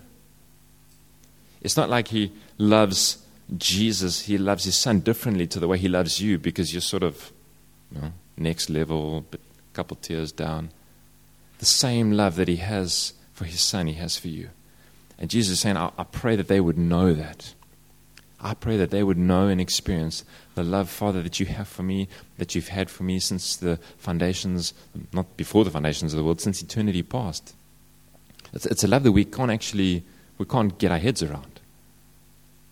[1.61, 3.19] It's not like he loves
[3.59, 7.03] Jesus, he loves his son differently to the way he loves you because you're sort
[7.03, 7.33] of
[7.93, 10.71] you know, next level, but a couple tiers down.
[11.59, 14.51] The same love that he has for his son, he has for you.
[15.19, 17.55] And Jesus is saying, I, I pray that they would know that.
[18.41, 21.83] I pray that they would know and experience the love, Father, that you have for
[21.83, 24.75] me, that you've had for me since the foundations,
[25.13, 27.55] not before the foundations of the world, since eternity past.
[28.53, 30.05] It's, it's a love that we can't actually,
[30.39, 31.61] we can't get our heads around.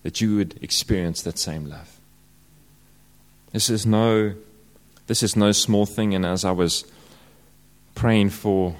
[0.03, 1.99] That you would experience that same love.
[3.51, 4.35] This is no,
[5.07, 6.13] this is no small thing.
[6.13, 6.85] And as I was
[7.95, 8.75] praying for,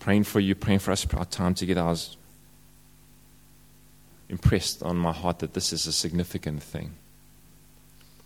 [0.00, 2.16] praying for you, praying for us, our time together, I was
[4.28, 6.94] impressed on my heart that this is a significant thing.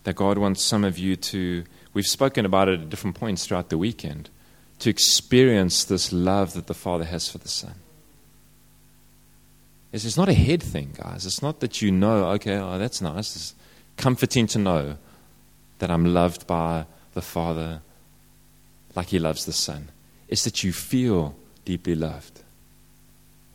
[0.03, 3.69] That God wants some of you to, we've spoken about it at different points throughout
[3.69, 4.29] the weekend,
[4.79, 7.75] to experience this love that the Father has for the Son.
[9.91, 11.25] It's, it's not a head thing, guys.
[11.25, 13.35] It's not that you know, okay, oh, that's nice.
[13.35, 13.55] It's
[13.97, 14.97] comforting to know
[15.79, 17.81] that I'm loved by the Father
[18.95, 19.89] like He loves the Son.
[20.27, 21.35] It's that you feel
[21.65, 22.43] deeply loved.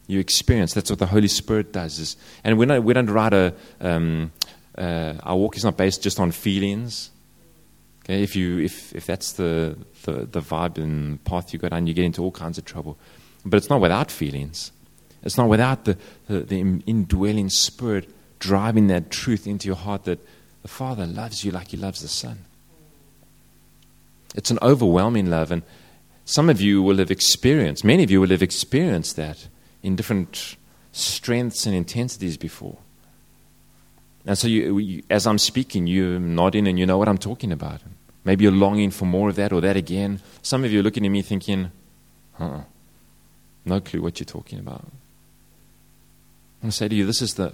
[0.06, 0.74] You experience.
[0.74, 1.98] That's what the Holy Spirit does.
[1.98, 3.54] Is, and we don't, we don't write a.
[3.80, 4.32] Um,
[4.76, 7.10] uh, our walk is not based just on feelings.
[8.04, 11.86] Okay, if you if if that's the, the the vibe and path you go down,
[11.86, 12.98] you get into all kinds of trouble.
[13.46, 14.72] But it's not without feelings.
[15.22, 15.96] It's not without the,
[16.28, 20.18] the, the indwelling spirit driving that truth into your heart that
[20.60, 22.44] the Father loves you like He loves the Son.
[24.34, 25.62] It's an overwhelming love, and
[26.26, 29.48] some of you will have experienced, many of you will have experienced that
[29.84, 30.56] in different
[30.90, 32.78] strengths and intensities before.
[34.26, 37.52] And so, you, you, as I'm speaking, you're nodding and you know what I'm talking
[37.52, 37.82] about.
[38.24, 40.22] Maybe you're longing for more of that or that again.
[40.40, 41.70] Some of you are looking at me thinking,
[42.32, 42.60] huh,
[43.66, 44.86] no clue what you're talking about.
[46.62, 47.52] I want to say to you, this is the,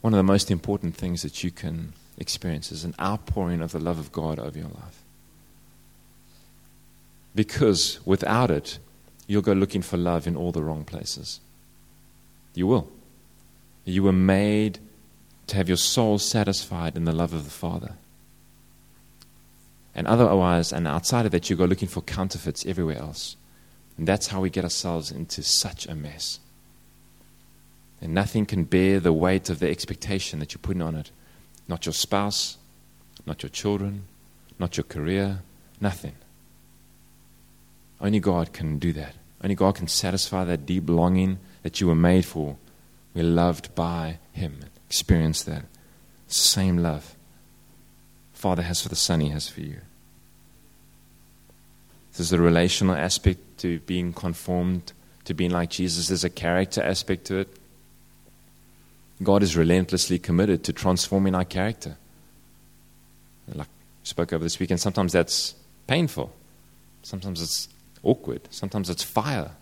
[0.00, 3.78] one of the most important things that you can experience is an outpouring of the
[3.78, 5.02] love of God over your life.
[7.34, 8.78] Because without it,
[9.26, 11.40] you'll go looking for love in all the wrong places.
[12.54, 12.90] You will.
[13.84, 14.78] You were made
[15.46, 17.94] to have your soul satisfied in the love of the Father.
[19.94, 23.36] And otherwise, and outside of that, you go looking for counterfeits everywhere else.
[23.96, 26.40] And that's how we get ourselves into such a mess.
[28.00, 31.10] And nothing can bear the weight of the expectation that you're putting on it.
[31.68, 32.58] Not your spouse,
[33.24, 34.04] not your children,
[34.58, 35.40] not your career,
[35.80, 36.14] nothing.
[38.00, 39.14] Only God can do that.
[39.42, 42.56] Only God can satisfy that deep longing that you were made for.
[43.14, 44.60] We're loved by Him.
[44.88, 45.64] Experience that.
[46.28, 47.14] Same love
[48.44, 49.78] Father has for the Son, He has for you.
[52.14, 54.92] There's a relational aspect to being conformed,
[55.24, 56.08] to being like Jesus.
[56.08, 57.48] There's a character aspect to it.
[59.22, 61.96] God is relentlessly committed to transforming our character.
[63.48, 63.70] Like I
[64.02, 65.54] spoke over this weekend, sometimes that's
[65.86, 66.30] painful.
[67.02, 67.68] Sometimes it's
[68.04, 68.42] awkward.
[68.50, 69.52] Sometimes it's fire.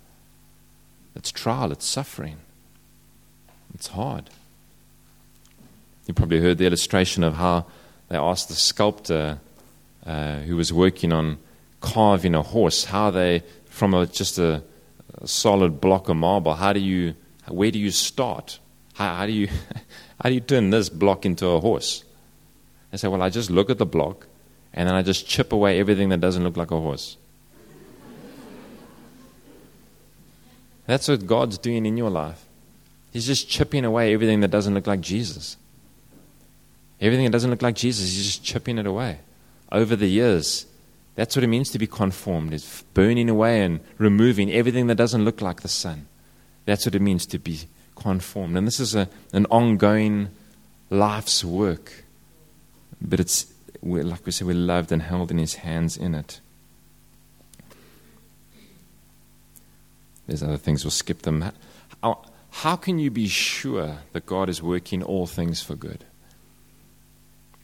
[1.14, 1.72] It's trial.
[1.72, 2.38] It's suffering.
[3.74, 4.30] It's hard.
[6.06, 7.66] You probably heard the illustration of how
[8.08, 9.38] they asked the sculptor
[10.04, 11.38] uh, who was working on
[11.80, 14.62] carving a horse how they, from a, just a,
[15.14, 17.14] a, solid block of marble, how do you,
[17.48, 18.58] where do you start?
[18.94, 19.48] How, how, do you,
[20.20, 22.04] how do you turn this block into a horse?
[22.90, 24.26] They say, well, I just look at the block
[24.74, 27.16] and then I just chip away everything that doesn't look like a horse.
[30.86, 32.44] That's what God's doing in your life.
[33.12, 35.56] He's just chipping away everything that doesn't look like Jesus.
[37.00, 39.18] Everything that doesn't look like Jesus, He's just chipping it away.
[39.70, 40.66] Over the years,
[41.14, 42.54] that's what it means to be conformed.
[42.54, 46.06] It's burning away and removing everything that doesn't look like the Son.
[46.64, 47.60] That's what it means to be
[47.96, 48.56] conformed.
[48.56, 50.30] And this is a, an ongoing
[50.90, 52.04] life's work.
[53.00, 56.40] But it's, like we said, we're loved and held in His hands in it.
[60.32, 61.52] There's other things, we'll skip them.
[62.02, 66.06] How, how can you be sure that God is working all things for good?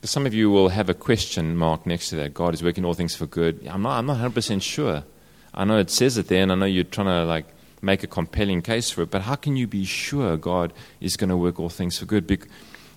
[0.03, 2.35] Some of you will have a question mark next to that.
[2.35, 3.67] God is working all things for good.
[3.67, 5.03] I'm not, I'm not 100% sure.
[5.51, 7.47] I know it says it there, and I know you're trying to like
[7.81, 11.29] make a compelling case for it, but how can you be sure God is going
[11.31, 12.27] to work all things for good?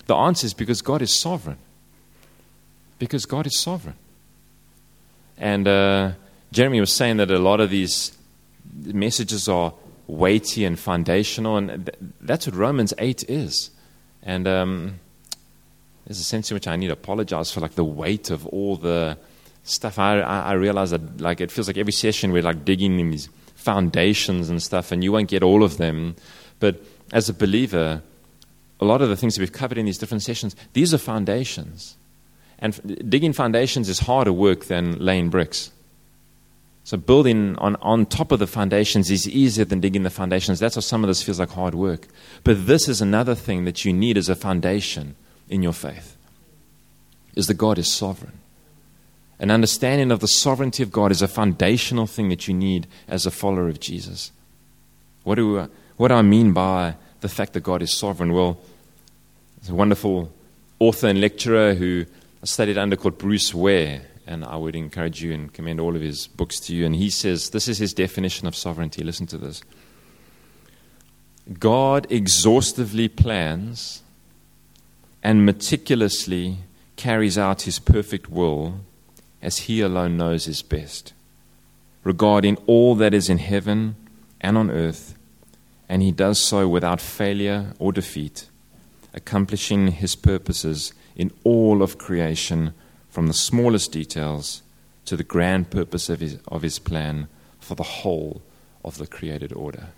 [0.06, 1.58] the answer is because God is sovereign.
[2.98, 3.96] Because God is sovereign.
[5.38, 6.12] And uh,
[6.52, 8.12] Jeremy was saying that a lot of these
[8.74, 9.74] messages are
[10.06, 13.70] weighty and foundational, and th- that's what Romans 8 is.
[14.22, 15.00] And um,
[16.06, 18.76] there's a sense in which I need to apologize for like the weight of all
[18.76, 19.18] the
[19.64, 19.98] stuff.
[19.98, 23.10] I, I, I realize that like it feels like every session we're like digging in
[23.10, 26.16] these foundations and stuff, and you won't get all of them.
[26.60, 28.02] But as a believer,
[28.80, 31.96] a lot of the things that we've covered in these different sessions, these are foundations.
[32.58, 35.70] And f- digging foundations is harder work than laying bricks.
[36.84, 40.58] So building on, on top of the foundations is easier than digging the foundations.
[40.58, 42.08] That's why some of this feels like hard work.
[42.42, 45.14] But this is another thing that you need as a foundation
[45.48, 46.16] in your faith.
[47.34, 48.40] Is that God is sovereign.
[49.38, 53.26] An understanding of the sovereignty of God is a foundational thing that you need as
[53.26, 54.32] a follower of Jesus.
[55.22, 55.66] What do, uh,
[55.96, 58.32] what do I mean by the fact that God is sovereign?
[58.32, 58.60] Well,
[59.58, 60.32] there's a wonderful
[60.78, 62.06] author and lecturer who
[62.42, 66.02] I studied under called Bruce Ware and I would encourage you and commend all of
[66.02, 66.86] his books to you.
[66.86, 69.02] And he says, this is his definition of sovereignty.
[69.02, 69.62] Listen to this
[71.58, 74.02] God exhaustively plans
[75.22, 76.58] and meticulously
[76.96, 78.80] carries out his perfect will
[79.40, 81.12] as he alone knows is best,
[82.04, 83.96] regarding all that is in heaven
[84.40, 85.16] and on earth,
[85.88, 88.46] and he does so without failure or defeat,
[89.12, 92.72] accomplishing his purposes in all of creation
[93.12, 94.62] from the smallest details
[95.04, 97.28] to the grand purpose of his, of his plan
[97.60, 98.40] for the whole
[98.82, 99.88] of the created order.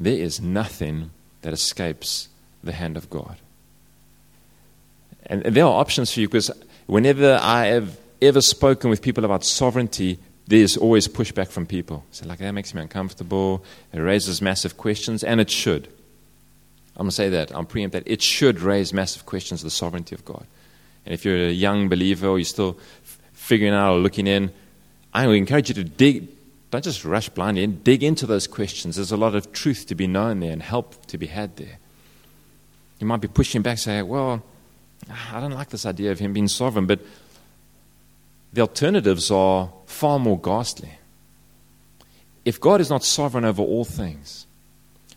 [0.00, 1.10] There is nothing
[1.42, 2.28] that escapes
[2.64, 3.36] the hand of God.
[5.26, 6.50] And there are options for you because
[6.86, 10.18] whenever I have ever spoken with people about sovereignty,
[10.48, 12.04] there's always pushback from people.
[12.10, 13.64] So, like, that makes me uncomfortable.
[13.92, 15.86] It raises massive questions, and it should.
[16.96, 17.54] I'm going to say that.
[17.54, 18.02] I'm preempt that.
[18.04, 20.46] It should raise massive questions of the sovereignty of God.
[21.04, 24.52] And if you're a young believer or you're still f- figuring out or looking in,
[25.12, 26.28] I would encourage you to dig,
[26.70, 28.96] don't just rush blindly in, dig into those questions.
[28.96, 31.78] There's a lot of truth to be known there and help to be had there.
[32.98, 34.42] You might be pushing back, saying, well,
[35.32, 37.00] I don't like this idea of him being sovereign, but
[38.52, 40.92] the alternatives are far more ghastly.
[42.44, 44.46] If God is not sovereign over all things,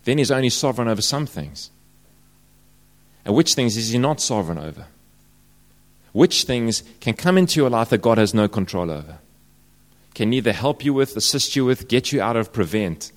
[0.04, 1.70] then he's only sovereign over some things.
[3.24, 4.88] And which things is he not sovereign over?
[6.16, 9.18] Which things can come into your life that God has no control over.
[10.14, 13.12] can neither help you with, assist you with, get you out of, prevent.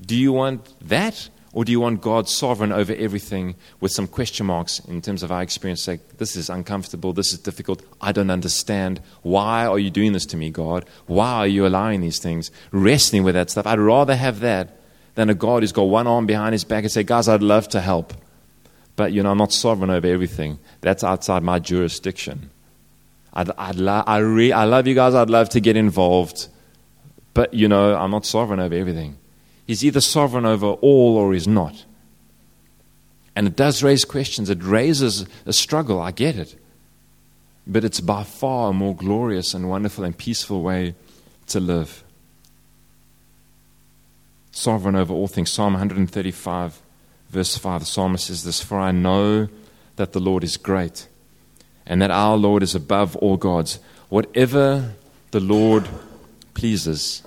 [0.00, 1.28] Do you want that?
[1.52, 5.30] Or do you want God sovereign over everything with some question marks in terms of
[5.30, 5.86] our experience?
[5.86, 9.02] Like, this is uncomfortable, this is difficult, I don't understand.
[9.20, 10.86] Why are you doing this to me, God?
[11.06, 12.50] Why are you allowing these things?
[12.70, 13.66] Wrestling with that stuff.
[13.66, 14.80] I'd rather have that
[15.14, 17.68] than a God who's got one arm behind his back and say, Guys, I'd love
[17.68, 18.14] to help.
[18.96, 20.58] But, you know, I'm not sovereign over everything.
[20.80, 22.50] That's outside my jurisdiction.
[23.32, 26.48] I'd, I'd lo- I, re- I love you guys, I'd love to get involved.
[27.34, 29.16] But, you know, I'm not sovereign over everything.
[29.66, 31.84] He's either sovereign over all or he's not.
[33.34, 34.48] And it does raise questions.
[34.48, 36.00] It raises a struggle.
[36.00, 36.56] I get it.
[37.66, 40.94] But it's by far a more glorious and wonderful and peaceful way
[41.48, 42.04] to live.
[44.52, 45.50] Sovereign over all things.
[45.50, 46.80] Psalm 135,
[47.34, 47.80] verse 5.
[47.80, 49.48] The psalmist says this For I know
[49.96, 51.08] that the Lord is great
[51.84, 53.78] and that our Lord is above all gods.
[54.08, 54.94] Whatever
[55.32, 55.88] the Lord
[56.54, 57.22] pleases,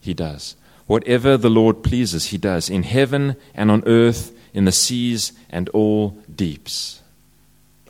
[0.00, 0.54] he does.
[0.86, 5.68] Whatever the Lord pleases, he does, in heaven and on earth, in the seas and
[5.70, 7.02] all deeps.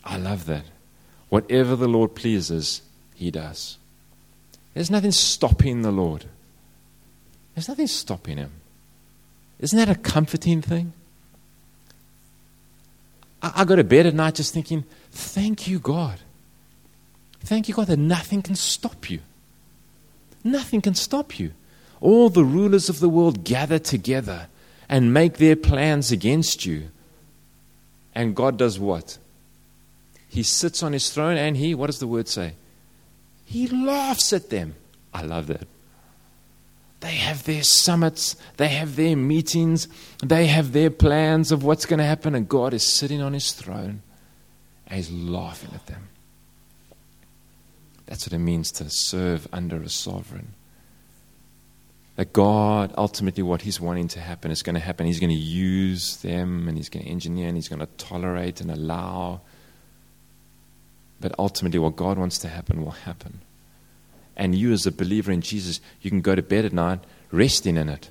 [0.03, 0.65] I love that.
[1.29, 2.83] Whatever the Lord pleases,
[3.15, 3.77] he does.
[4.75, 6.25] There's nothing stopping the Lord.
[7.55, 8.53] There's nothing stopping him.
[9.61, 10.93] Isn't that a comforting thing?
[13.43, 16.19] I, I go to bed at night just thinking, thank you, God.
[17.41, 19.21] Thank you, God, that nothing can stop you.
[20.45, 21.53] Nothing can stop you
[22.01, 24.49] all the rulers of the world gather together
[24.89, 26.89] and make their plans against you.
[28.15, 29.19] And God does what?
[30.29, 32.55] He sits on his throne and he, what does the word say?
[33.45, 34.75] He laughs at them.
[35.13, 35.67] I love that.
[37.01, 39.87] They have their summits, they have their meetings,
[40.23, 43.53] they have their plans of what's going to happen, and God is sitting on his
[43.53, 44.03] throne
[44.87, 46.09] and he's laughing at them.
[48.07, 50.55] That's what it means to serve under a sovereign
[52.19, 55.07] that God, ultimately, what He's wanting to happen is going to happen.
[55.07, 58.61] He's going to use them and He's going to engineer and He's going to tolerate
[58.61, 59.43] and allow.
[61.21, 63.43] But ultimately, what God wants to happen will happen.
[64.39, 67.77] And you, as a believer in Jesus, you can go to bed at night resting
[67.77, 68.09] in it.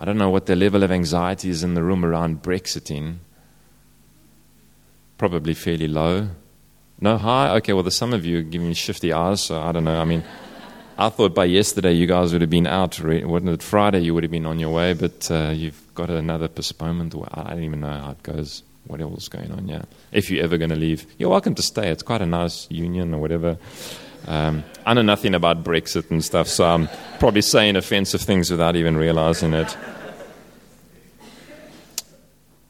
[0.00, 3.18] I don't know what the level of anxiety is in the room around Brexiting.
[5.18, 6.30] Probably fairly low.
[7.00, 7.50] No high?
[7.56, 10.00] Okay, well, some of you giving me shifty eyes, so I don't know.
[10.00, 10.24] I mean,
[10.98, 12.98] I thought by yesterday you guys would have been out.
[13.00, 14.00] Wasn't it Friday?
[14.00, 17.14] You would have been on your way, but uh, you've got another postponement.
[17.32, 18.62] I don't even know how it goes.
[18.86, 19.68] What else is going on?
[19.68, 21.90] Yeah, if you're ever going to leave, you're welcome to stay.
[21.90, 23.58] It's quite a nice union or whatever.
[24.26, 28.76] Um, I know nothing about Brexit and stuff, so I'm probably saying offensive things without
[28.76, 29.76] even realizing it.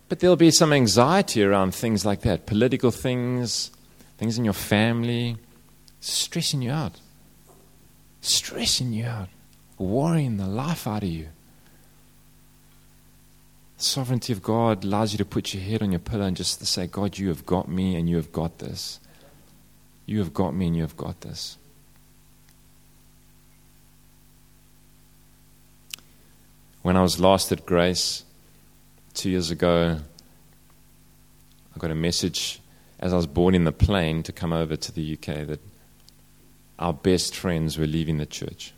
[0.09, 3.71] But there'll be some anxiety around things like that political things,
[4.19, 5.37] things in your family,
[6.01, 7.01] stressing you out
[8.23, 9.29] stressing you out,
[9.77, 11.29] worrying the life out of you.
[13.77, 16.65] The sovereignty of God allows you to put your head on your pillow and just
[16.65, 19.01] say, God, you have got me and you have got this.
[20.07, 21.59] You have got me and you have got this.
[26.83, 28.25] When I was last at Grace
[29.15, 29.99] two years ago,
[31.75, 32.61] I got a message
[32.99, 35.61] as I was boarding the plane to come over to the UK that
[36.79, 38.73] our best friends were leaving the church.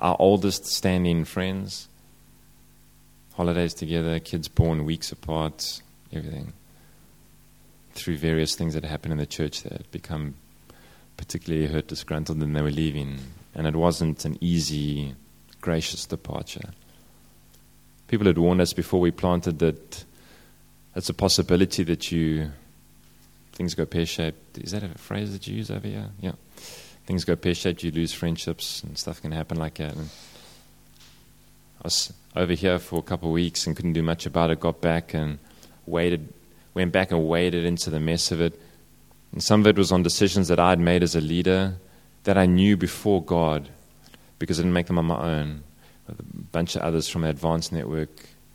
[0.00, 1.88] Our oldest standing friends,
[3.34, 6.52] holidays together, kids born weeks apart, everything.
[7.94, 10.34] Through various things that happened in the church that had become
[11.16, 13.18] particularly hurt, disgruntled, and they were leaving.
[13.54, 15.14] And it wasn't an easy,
[15.60, 16.70] gracious departure.
[18.08, 20.04] People had warned us before we planted that
[20.94, 22.50] it's a possibility that you
[23.52, 24.58] things go pear shaped.
[24.58, 26.10] Is that a phrase that you use over here?
[26.20, 26.32] Yeah.
[27.06, 29.94] Things go pear shaped, you lose friendships, and stuff can happen like that.
[29.94, 30.08] And
[31.78, 34.60] I was over here for a couple of weeks and couldn't do much about it.
[34.60, 35.38] Got back and
[35.86, 36.32] waited,
[36.74, 38.60] went back and waded into the mess of it.
[39.32, 41.76] And some of it was on decisions that I'd made as a leader
[42.24, 43.68] that I knew before God
[44.38, 45.62] because I didn't make them on my own.
[46.08, 46.14] A
[46.52, 48.10] bunch of others from the advanced network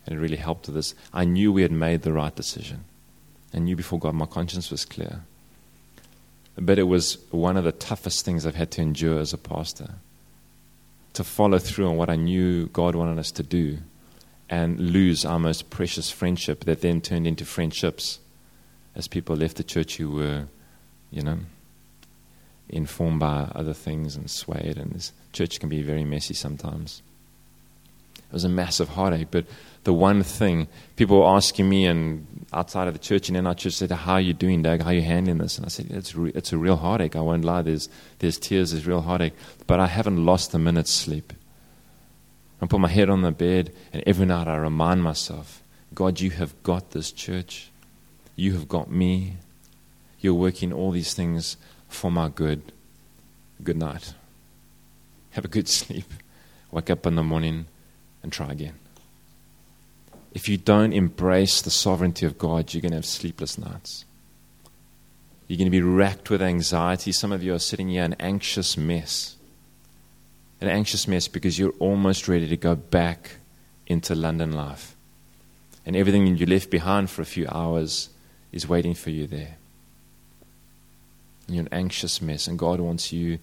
[0.08, 0.94] had really helped with this.
[1.14, 2.84] I knew we had made the right decision
[3.54, 5.24] and knew before God my conscience was clear.
[6.58, 9.96] But it was one of the toughest things I've had to endure as a pastor
[11.14, 13.80] to follow through on what I knew God wanted us to do
[14.50, 18.20] and lose our most precious friendship that then turned into friendships
[18.96, 20.48] as people left the church who were,
[21.12, 21.40] you know,
[22.68, 24.78] informed by other things and swayed.
[24.78, 27.02] And this church can be very messy sometimes.
[28.18, 29.30] It was a massive heartache.
[29.32, 29.46] But
[29.84, 33.56] the one thing people were asking me and outside of the church and in our
[33.56, 34.82] church said, How are you doing, Doug?
[34.82, 35.58] How are you handling this?
[35.58, 37.16] And I said, It's, re- it's a real heartache.
[37.16, 37.62] I won't lie.
[37.62, 37.90] There's,
[38.20, 39.34] there's tears, there's real heartache.
[39.66, 41.34] But I haven't lost a minute's sleep.
[42.62, 46.30] I put my head on the bed, and every night I remind myself, God, you
[46.32, 47.72] have got this church.
[48.36, 49.38] You have got me.
[50.20, 51.58] You're working all these things
[51.88, 52.72] for my good.
[53.64, 54.14] Good night.
[55.32, 56.06] Have a good sleep.
[56.72, 57.66] Wake up in the morning
[58.22, 58.76] and try again.
[60.34, 64.06] If you don't embrace the sovereignty of God, you're going to have sleepless nights.
[65.48, 67.12] You're going to be racked with anxiety.
[67.12, 69.36] Some of you are sitting here an anxious mess.
[70.62, 73.38] An anxious mess because you're almost ready to go back
[73.88, 74.96] into London life.
[75.86, 78.10] And everything you left behind for a few hours
[78.52, 79.58] is waiting for you there.
[81.48, 83.40] And you're an anxious mess, and God wants you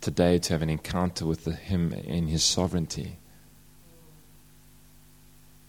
[0.00, 3.18] today to have an encounter with Him in His sovereignty.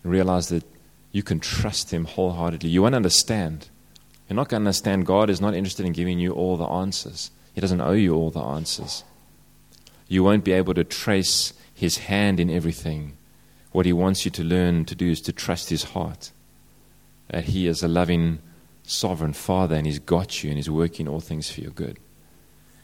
[0.03, 0.63] Realize that
[1.11, 2.69] you can trust Him wholeheartedly.
[2.69, 3.69] You won't understand.
[4.27, 5.05] You're not going to understand.
[5.05, 8.31] God is not interested in giving you all the answers, He doesn't owe you all
[8.31, 9.03] the answers.
[10.07, 13.17] You won't be able to trace His hand in everything.
[13.71, 16.31] What He wants you to learn to do is to trust His heart.
[17.29, 18.39] That He is a loving,
[18.83, 21.97] sovereign Father and He's got you and He's working all things for your good.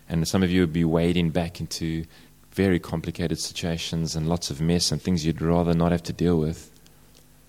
[0.09, 2.05] And some of you would be wading back into
[2.51, 6.37] very complicated situations and lots of mess and things you'd rather not have to deal
[6.37, 6.71] with.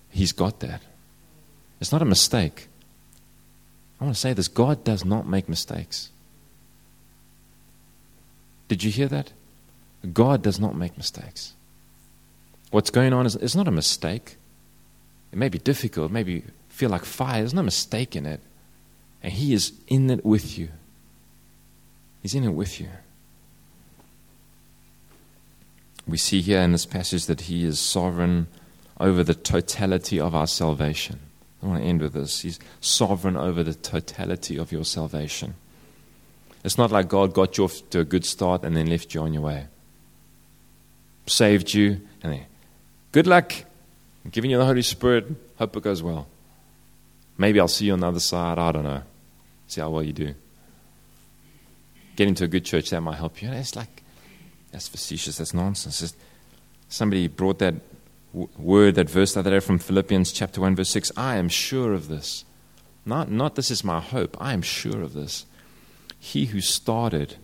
[0.09, 0.81] He's got that.
[1.79, 2.69] It's not a mistake.
[3.99, 6.09] I want to say this God does not make mistakes.
[8.67, 9.31] Did you hear that?
[10.13, 11.53] God does not make mistakes.
[12.71, 14.37] What's going on is it's not a mistake.
[15.31, 17.39] It may be difficult, maybe feel like fire.
[17.39, 18.41] There's no mistake in it.
[19.23, 20.69] And He is in it with you.
[22.21, 22.89] He's in it with you.
[26.07, 28.47] We see here in this passage that He is sovereign
[28.99, 31.19] over the totality of our salvation.
[31.63, 32.41] I want to end with this.
[32.41, 35.55] He's sovereign over the totality of your salvation.
[36.63, 39.21] It's not like God got you off to a good start and then left you
[39.21, 39.67] on your way.
[41.27, 42.45] Saved you, and
[43.11, 43.53] good luck.
[44.23, 45.27] I'm giving you the Holy Spirit.
[45.57, 46.27] Hope it goes well.
[47.37, 48.59] Maybe I'll see you on the other side.
[48.59, 49.01] I don't know.
[49.67, 50.35] See how well you do
[52.15, 53.49] get into a good church, that might help you.
[53.51, 54.03] It's like,
[54.71, 56.01] that's facetious, that's nonsense.
[56.01, 56.15] It's,
[56.89, 57.75] somebody brought that
[58.33, 61.11] word, that verse the other day from Philippians chapter 1, verse 6.
[61.15, 62.45] I am sure of this.
[63.05, 64.35] Not, not this is my hope.
[64.39, 65.45] I am sure of this.
[66.19, 67.35] He who started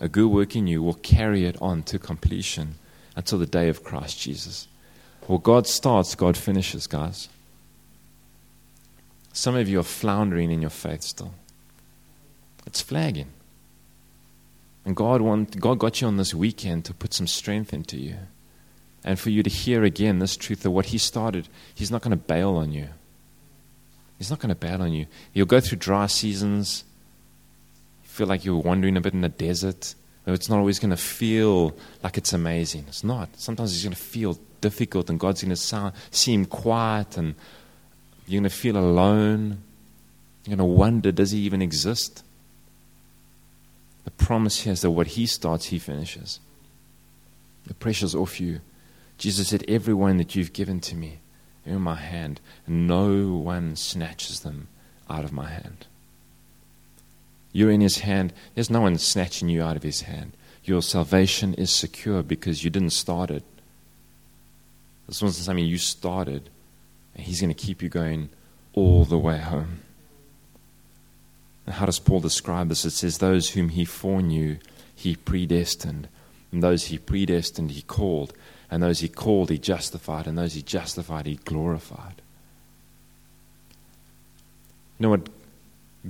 [0.00, 2.76] a good work in you will carry it on to completion
[3.16, 4.68] until the day of Christ Jesus.
[5.28, 7.28] Well, God starts, God finishes, guys.
[9.32, 11.32] Some of you are floundering in your faith still.
[12.66, 13.28] It's flagging.
[14.84, 18.16] And God, want, God got you on this weekend to put some strength into you.
[19.04, 22.10] And for you to hear again this truth that what He started, He's not going
[22.10, 22.88] to bail on you.
[24.18, 25.06] He's not going to bail on you.
[25.32, 26.84] You'll go through dry seasons,
[28.02, 29.94] feel like you're wandering a bit in the desert.
[30.26, 32.84] It's not always going to feel like it's amazing.
[32.88, 33.28] It's not.
[33.36, 37.34] Sometimes it's going to feel difficult, and God's going to sound, seem quiet, and
[38.26, 39.62] you're going to feel alone.
[40.44, 42.24] You're going to wonder, does He even exist?
[44.04, 46.38] The promise here is that what He starts, He finishes.
[47.66, 48.60] The pressure's off you.
[49.18, 51.18] Jesus said, Everyone that you've given to me,
[51.64, 54.68] in my hand, no one snatches them
[55.08, 55.86] out of my hand.
[57.52, 58.32] You're in His hand.
[58.54, 60.32] There's no one snatching you out of His hand.
[60.64, 63.44] Your salvation is secure because you didn't start it.
[65.08, 66.48] This wasn't something you started,
[67.14, 68.30] and He's going to keep you going
[68.72, 69.80] all the way home.
[71.66, 72.84] And how does Paul describe this?
[72.84, 74.58] It says, Those whom he foreknew,
[74.94, 76.08] he predestined.
[76.50, 78.32] And those he predestined, he called.
[78.70, 80.26] And those he called, he justified.
[80.26, 82.22] And those he justified, he glorified.
[84.98, 85.28] You know what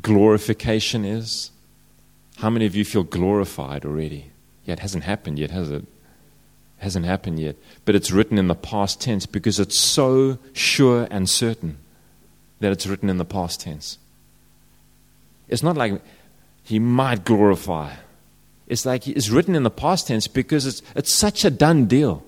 [0.00, 1.50] glorification is?
[2.38, 4.30] How many of you feel glorified already?
[4.64, 5.82] Yeah, it hasn't happened yet, has it?
[5.82, 5.86] it
[6.78, 7.56] hasn't happened yet.
[7.84, 11.78] But it's written in the past tense because it's so sure and certain
[12.60, 13.98] that it's written in the past tense.
[15.48, 16.00] It's not like
[16.62, 17.94] he might glorify.
[18.66, 22.24] It's like it's written in the past tense because it's, it's such a done deal.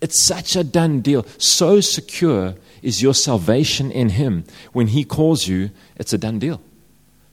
[0.00, 1.24] It's such a done deal.
[1.38, 4.44] So secure is your salvation in him.
[4.72, 6.60] When he calls you, it's a done deal.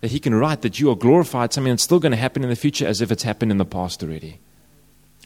[0.02, 2.50] That he can write that you are glorified, something that's still going to happen in
[2.50, 4.39] the future as if it's happened in the past already.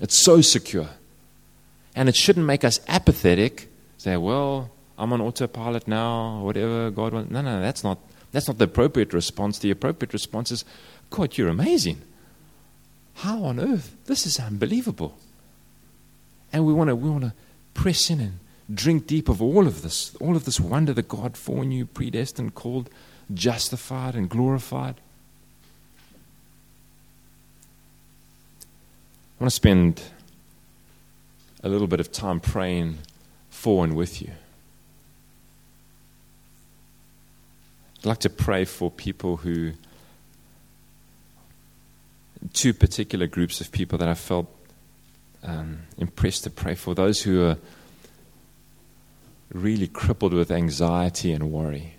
[0.02, 0.90] It's so secure.
[1.96, 7.32] And it shouldn't make us apathetic, say, well, I'm on autopilot now, whatever God wants.
[7.32, 8.00] No, no, that's not
[8.32, 9.60] that's not the appropriate response.
[9.60, 10.66] The appropriate response is,
[11.12, 12.02] God, you're amazing.
[13.16, 13.96] How on earth?
[14.06, 15.18] This is unbelievable.
[16.52, 17.34] And we want to we want to
[17.74, 18.40] press in and
[18.74, 22.90] drink deep of all of this, all of this wonder that God foreknew, predestined, called,
[23.34, 24.96] justified, and glorified.
[29.40, 30.02] I want to spend
[31.64, 32.98] a little bit of time praying
[33.50, 34.32] for and with you.
[38.00, 39.74] I'd like to pray for people who,
[42.52, 44.54] two particular groups of people that I felt
[45.44, 46.94] um, impressed to pray for.
[46.94, 47.58] Those who are
[49.54, 51.96] really crippled with anxiety and worry.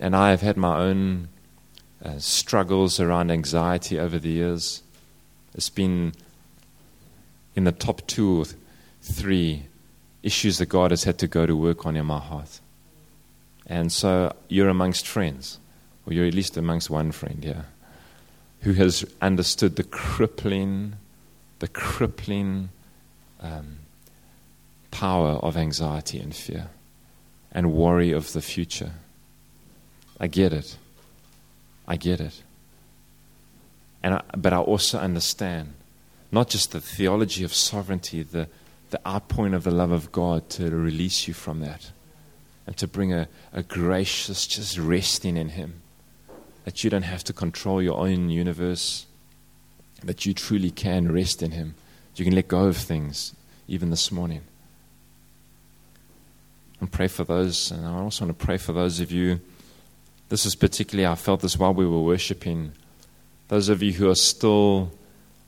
[0.00, 1.28] And I have had my own
[2.04, 4.82] uh, struggles around anxiety over the years.
[5.54, 6.12] It's been
[7.56, 8.44] in the top two or
[9.02, 9.64] three
[10.22, 12.60] issues that God has had to go to work on in my heart.
[13.66, 15.58] And so you're amongst friends,
[16.06, 17.66] or you're at least amongst one friend here,
[18.60, 20.94] who has understood the crippling,
[21.58, 22.70] the crippling
[23.40, 23.78] um,
[24.90, 26.68] power of anxiety and fear
[27.52, 28.92] and worry of the future.
[30.20, 30.76] I get it.
[31.86, 32.42] I get it.
[34.02, 35.74] And I, but I also understand
[36.30, 38.48] not just the theology of sovereignty, the,
[38.90, 41.90] the outpouring of the love of God to release you from that
[42.66, 45.80] and to bring a, a gracious, just resting in Him.
[46.64, 49.06] That you don't have to control your own universe,
[50.04, 51.74] that you truly can rest in Him.
[52.14, 53.34] You can let go of things,
[53.68, 54.42] even this morning.
[56.80, 59.40] And pray for those, and I also want to pray for those of you.
[60.28, 62.72] This is particularly, I felt this while we were worshiping.
[63.48, 64.92] Those of you who are still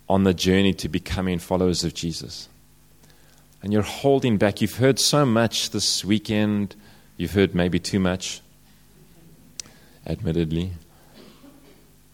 [0.09, 2.49] on the journey to becoming followers of Jesus.
[3.63, 4.61] And you're holding back.
[4.61, 6.75] You've heard so much this weekend.
[7.17, 8.41] You've heard maybe too much,
[10.07, 10.73] admittedly.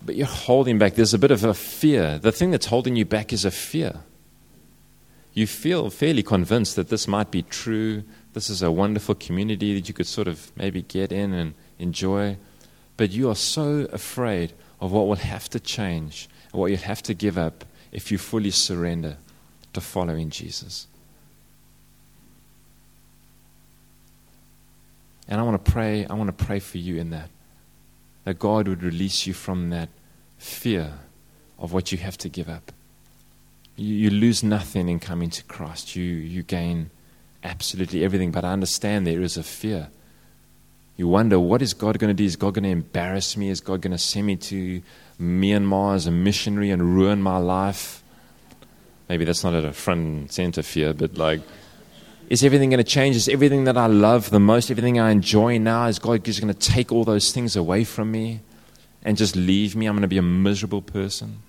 [0.04, 0.94] But you're holding back.
[0.94, 2.18] There's a bit of a fear.
[2.18, 4.00] The thing that's holding you back is a fear.
[5.32, 8.02] You feel fairly convinced that this might be true.
[8.32, 12.38] This is a wonderful community that you could sort of maybe get in and enjoy.
[12.97, 17.03] But you are so afraid of what will have to change and what you'll have
[17.05, 19.16] to give up if you fully surrender
[19.72, 20.86] to following Jesus.
[25.28, 27.30] And I want to pray, I want to pray for you in that.
[28.24, 29.88] That God would release you from that
[30.38, 30.94] fear
[31.59, 32.72] of what you have to give up.
[33.76, 35.97] You, you lose nothing in coming to Christ.
[35.97, 36.90] You, you gain
[37.42, 38.30] absolutely everything.
[38.30, 39.88] But I understand there is a fear.
[40.97, 42.24] You wonder, what is God going to do?
[42.24, 43.51] Is God going to embarrass me?
[43.51, 44.80] Is God going to send me to
[45.20, 48.03] Myanmar as a missionary and ruin my life?
[49.09, 51.40] Maybe that's not a front center fear, but like,
[52.28, 53.14] is everything going to change?
[53.14, 56.53] Is everything that I love the most, everything I enjoy now, is God just going
[56.53, 58.40] to take all those things away from me
[59.05, 59.86] and just leave me?
[59.86, 61.42] I'm going to be a miserable person.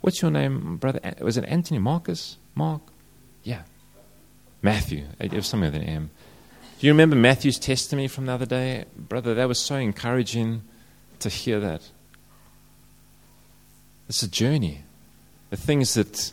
[0.00, 1.00] What's your name, brother?
[1.20, 2.36] Was it Anthony Marcus?
[2.54, 2.82] Mark?
[3.44, 3.62] Yeah.
[4.62, 5.04] Matthew.
[5.18, 6.10] It was something with an M.
[6.78, 8.84] Do you remember Matthew's testimony from the other day?
[8.96, 10.62] Brother, that was so encouraging
[11.18, 11.82] to hear that.
[14.08, 14.82] It's a journey.
[15.50, 16.32] The things that,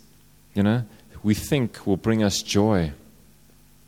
[0.54, 0.84] you know,
[1.24, 2.91] we think will bring us joy,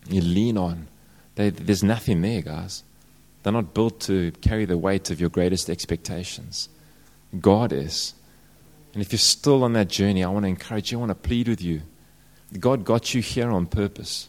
[0.10, 0.88] you lean on.
[1.36, 2.84] They, there's nothing there, guys.
[3.44, 6.70] They're not built to carry the weight of your greatest expectations.
[7.40, 8.16] God is.
[8.94, 11.16] And if you're still on that journey, I want to encourage you, I want to
[11.16, 11.82] plead with you.
[12.60, 14.28] God got you here on purpose.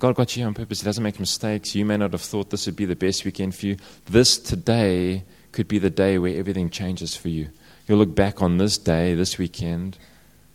[0.00, 0.80] God got you here on purpose.
[0.80, 1.74] He doesn't make mistakes.
[1.74, 3.76] You may not have thought this would be the best weekend for you.
[4.06, 7.50] This today could be the day where everything changes for you.
[7.86, 9.98] You'll look back on this day, this weekend,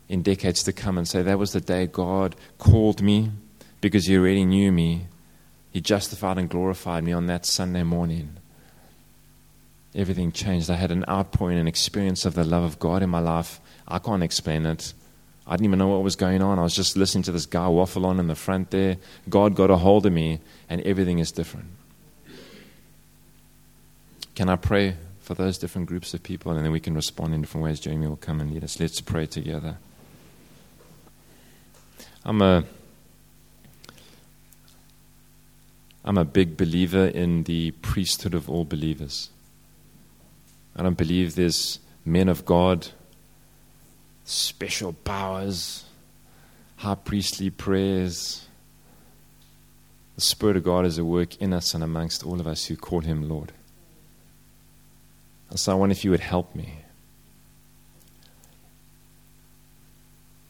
[0.10, 3.32] in decades to come and say, That was the day God called me
[3.82, 5.08] because He already knew me.
[5.72, 8.38] He justified and glorified me on that Sunday morning.
[9.94, 10.72] Everything changed.
[10.72, 13.60] I had an outpouring, an experience of the love of God in my life.
[13.88, 14.94] I can't explain it.
[15.48, 16.58] I didn't even know what was going on.
[16.58, 18.98] I was just listening to this guy waffle on in the front there.
[19.30, 20.40] God got a hold of me,
[20.70, 21.68] and everything is different.
[24.34, 27.42] Can I pray for those different groups of people, and then we can respond in
[27.42, 27.80] different ways?
[27.80, 28.80] Jamie will come and lead us.
[28.80, 29.78] Let's pray together.
[32.24, 32.64] I'm a
[36.04, 39.30] I'm a big believer in the priesthood of all believers.
[40.76, 42.90] I don't believe there's men of God
[44.26, 45.86] special powers,
[46.78, 48.48] high priestly prayers.
[50.16, 52.76] The Spirit of God is at work in us and amongst all of us who
[52.76, 53.52] call Him Lord.
[55.50, 56.80] And so I wonder if you would help me.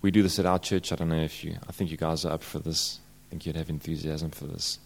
[0.02, 0.92] We do this at our church.
[0.92, 3.00] I don't know if you, I think you guys are up for this.
[3.28, 4.80] I think you'd have enthusiasm for this.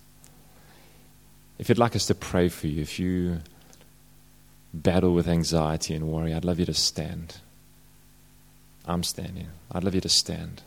[1.57, 3.39] If you'd like us to pray for you, if you
[4.73, 7.35] battle with anxiety and worry, I'd love you to stand.
[8.86, 9.47] I'm standing.
[9.71, 10.61] I'd love you to stand.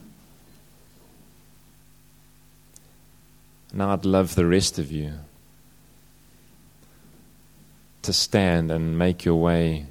[3.72, 5.12] Now I'd love the rest of you
[8.02, 9.86] to stand and make your way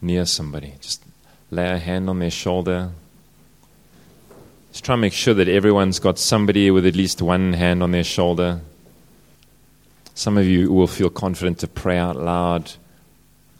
[0.00, 0.74] near somebody.
[0.80, 1.04] Just
[1.50, 2.90] lay a hand on their shoulder.
[4.72, 7.92] Just try and make sure that everyone's got somebody with at least one hand on
[7.92, 8.60] their shoulder.
[10.14, 12.72] Some of you will feel confident to pray out loud,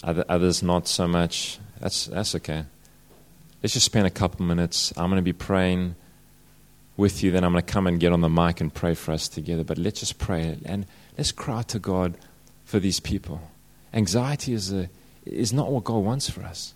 [0.03, 1.59] others not so much.
[1.81, 2.65] That's, that's okay.
[3.63, 4.93] Let's just spend a couple minutes.
[4.97, 5.95] I'm going to be praying
[6.97, 9.13] with you, then I'm going to come and get on the mic and pray for
[9.13, 9.65] us together.
[9.65, 10.87] But let's just pray and
[11.17, 12.19] let's cry to God
[12.65, 13.41] for these people.
[13.95, 14.89] Anxiety is, a,
[15.25, 16.75] is not what God wants for us.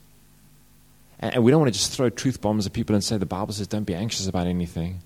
[1.19, 3.53] And we don't want to just throw truth bombs at people and say the Bible
[3.53, 5.01] says don't be anxious about anything.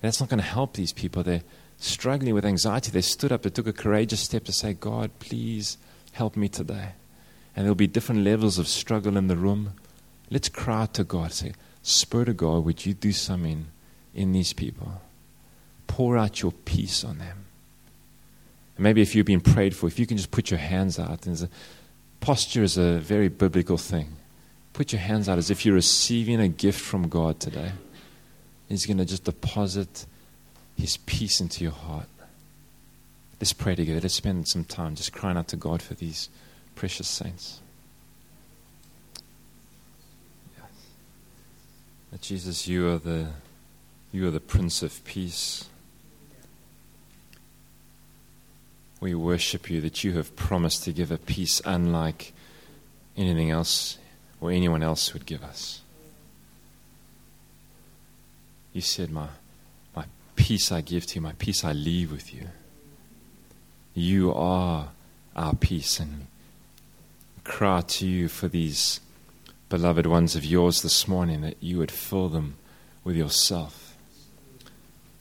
[0.00, 1.22] That's not going to help these people.
[1.22, 1.42] They're
[1.78, 2.90] struggling with anxiety.
[2.90, 5.76] They stood up, they took a courageous step to say, God, please
[6.12, 6.90] help me today.
[7.56, 9.72] And there'll be different levels of struggle in the room.
[10.30, 11.32] Let's cry out to God.
[11.32, 11.52] Say,
[11.82, 13.66] Spirit of God, would you do something
[14.14, 15.00] in these people?
[15.86, 17.44] Pour out your peace on them.
[18.76, 21.26] And maybe if you've been prayed for, if you can just put your hands out.
[21.26, 21.48] And
[22.20, 24.16] posture is a very biblical thing.
[24.72, 27.72] Put your hands out as if you're receiving a gift from God today.
[28.68, 30.06] He's going to just deposit
[30.76, 32.08] His peace into your heart.
[33.38, 34.00] Let's pray together.
[34.00, 36.28] Let's spend some time just crying out to God for these
[36.74, 37.60] precious saints.
[42.20, 43.28] Jesus, you are the
[44.12, 45.68] you are the Prince of Peace.
[49.00, 52.32] We worship you that you have promised to give a peace unlike
[53.16, 53.98] anything else
[54.40, 55.80] or anyone else would give us.
[58.72, 59.28] You said, My,
[59.96, 60.04] my
[60.36, 62.48] peace I give to you, my peace I leave with you.
[63.94, 64.88] You are
[65.34, 66.26] our peace, and
[67.42, 69.00] cry to you for these
[69.68, 72.56] beloved ones of yours this morning that you would fill them
[73.02, 73.96] with yourself.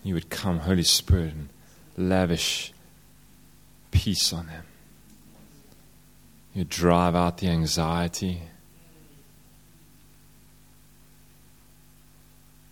[0.03, 1.49] You would come, Holy Spirit, and
[1.97, 2.73] lavish
[3.91, 4.65] peace on them.
[6.53, 8.41] You drive out the anxiety.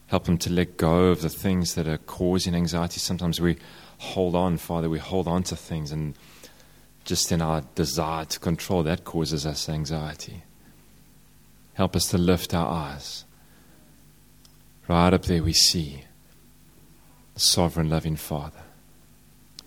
[0.08, 3.00] Help them to let go of the things that are causing anxiety.
[3.00, 3.58] Sometimes we
[3.98, 6.16] hold on, Father, we hold on to things, and
[7.06, 10.44] just in our desire to control, that causes us anxiety.
[11.74, 13.26] Help us to lift our eyes.
[14.88, 16.04] Right up there, we see
[17.34, 18.64] the sovereign, loving Father.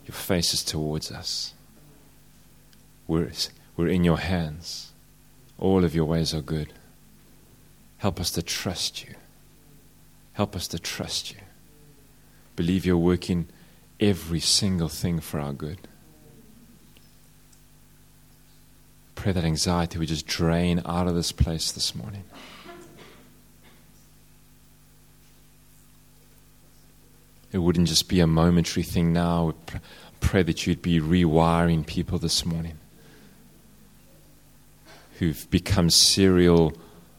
[0.07, 1.55] Your face is towards us.
[3.07, 3.31] We're,
[3.77, 4.93] we're in your hands.
[5.59, 6.73] All of your ways are good.
[7.99, 9.15] Help us to trust you.
[10.35, 11.39] Help us to trust you.
[12.57, 13.49] Believe you're working
[13.99, 15.89] every single thing for our good.
[19.25, 22.25] Pray that anxiety would just drain out of this place this morning.
[27.51, 29.55] It wouldn't just be a momentary thing now.
[30.21, 32.77] Pray that you'd be rewiring people this morning
[35.19, 36.75] who've become serial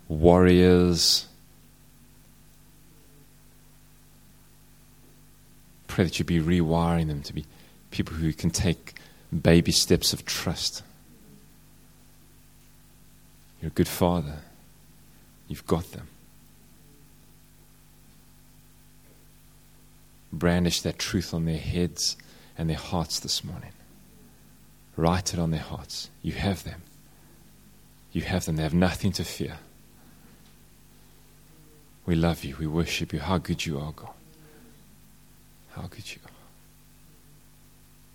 [0.08, 1.26] warriors.
[5.88, 7.48] Pray that you'd be rewiring them to be
[7.90, 8.94] people who can take
[9.42, 10.84] baby steps of trust.
[13.66, 14.42] You're a good father.
[15.48, 16.08] You've got them.
[20.32, 22.16] brandish that truth on their heads
[22.58, 23.72] and their hearts this morning.
[24.96, 26.12] Write it on their hearts.
[26.22, 26.84] You have them.
[28.12, 28.58] You have them.
[28.58, 29.58] They have nothing to fear.
[32.06, 32.58] We love you.
[32.60, 33.20] We worship you.
[33.20, 34.14] How good you are, God.
[35.72, 36.32] How good you are.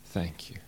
[0.04, 0.58] Thank you.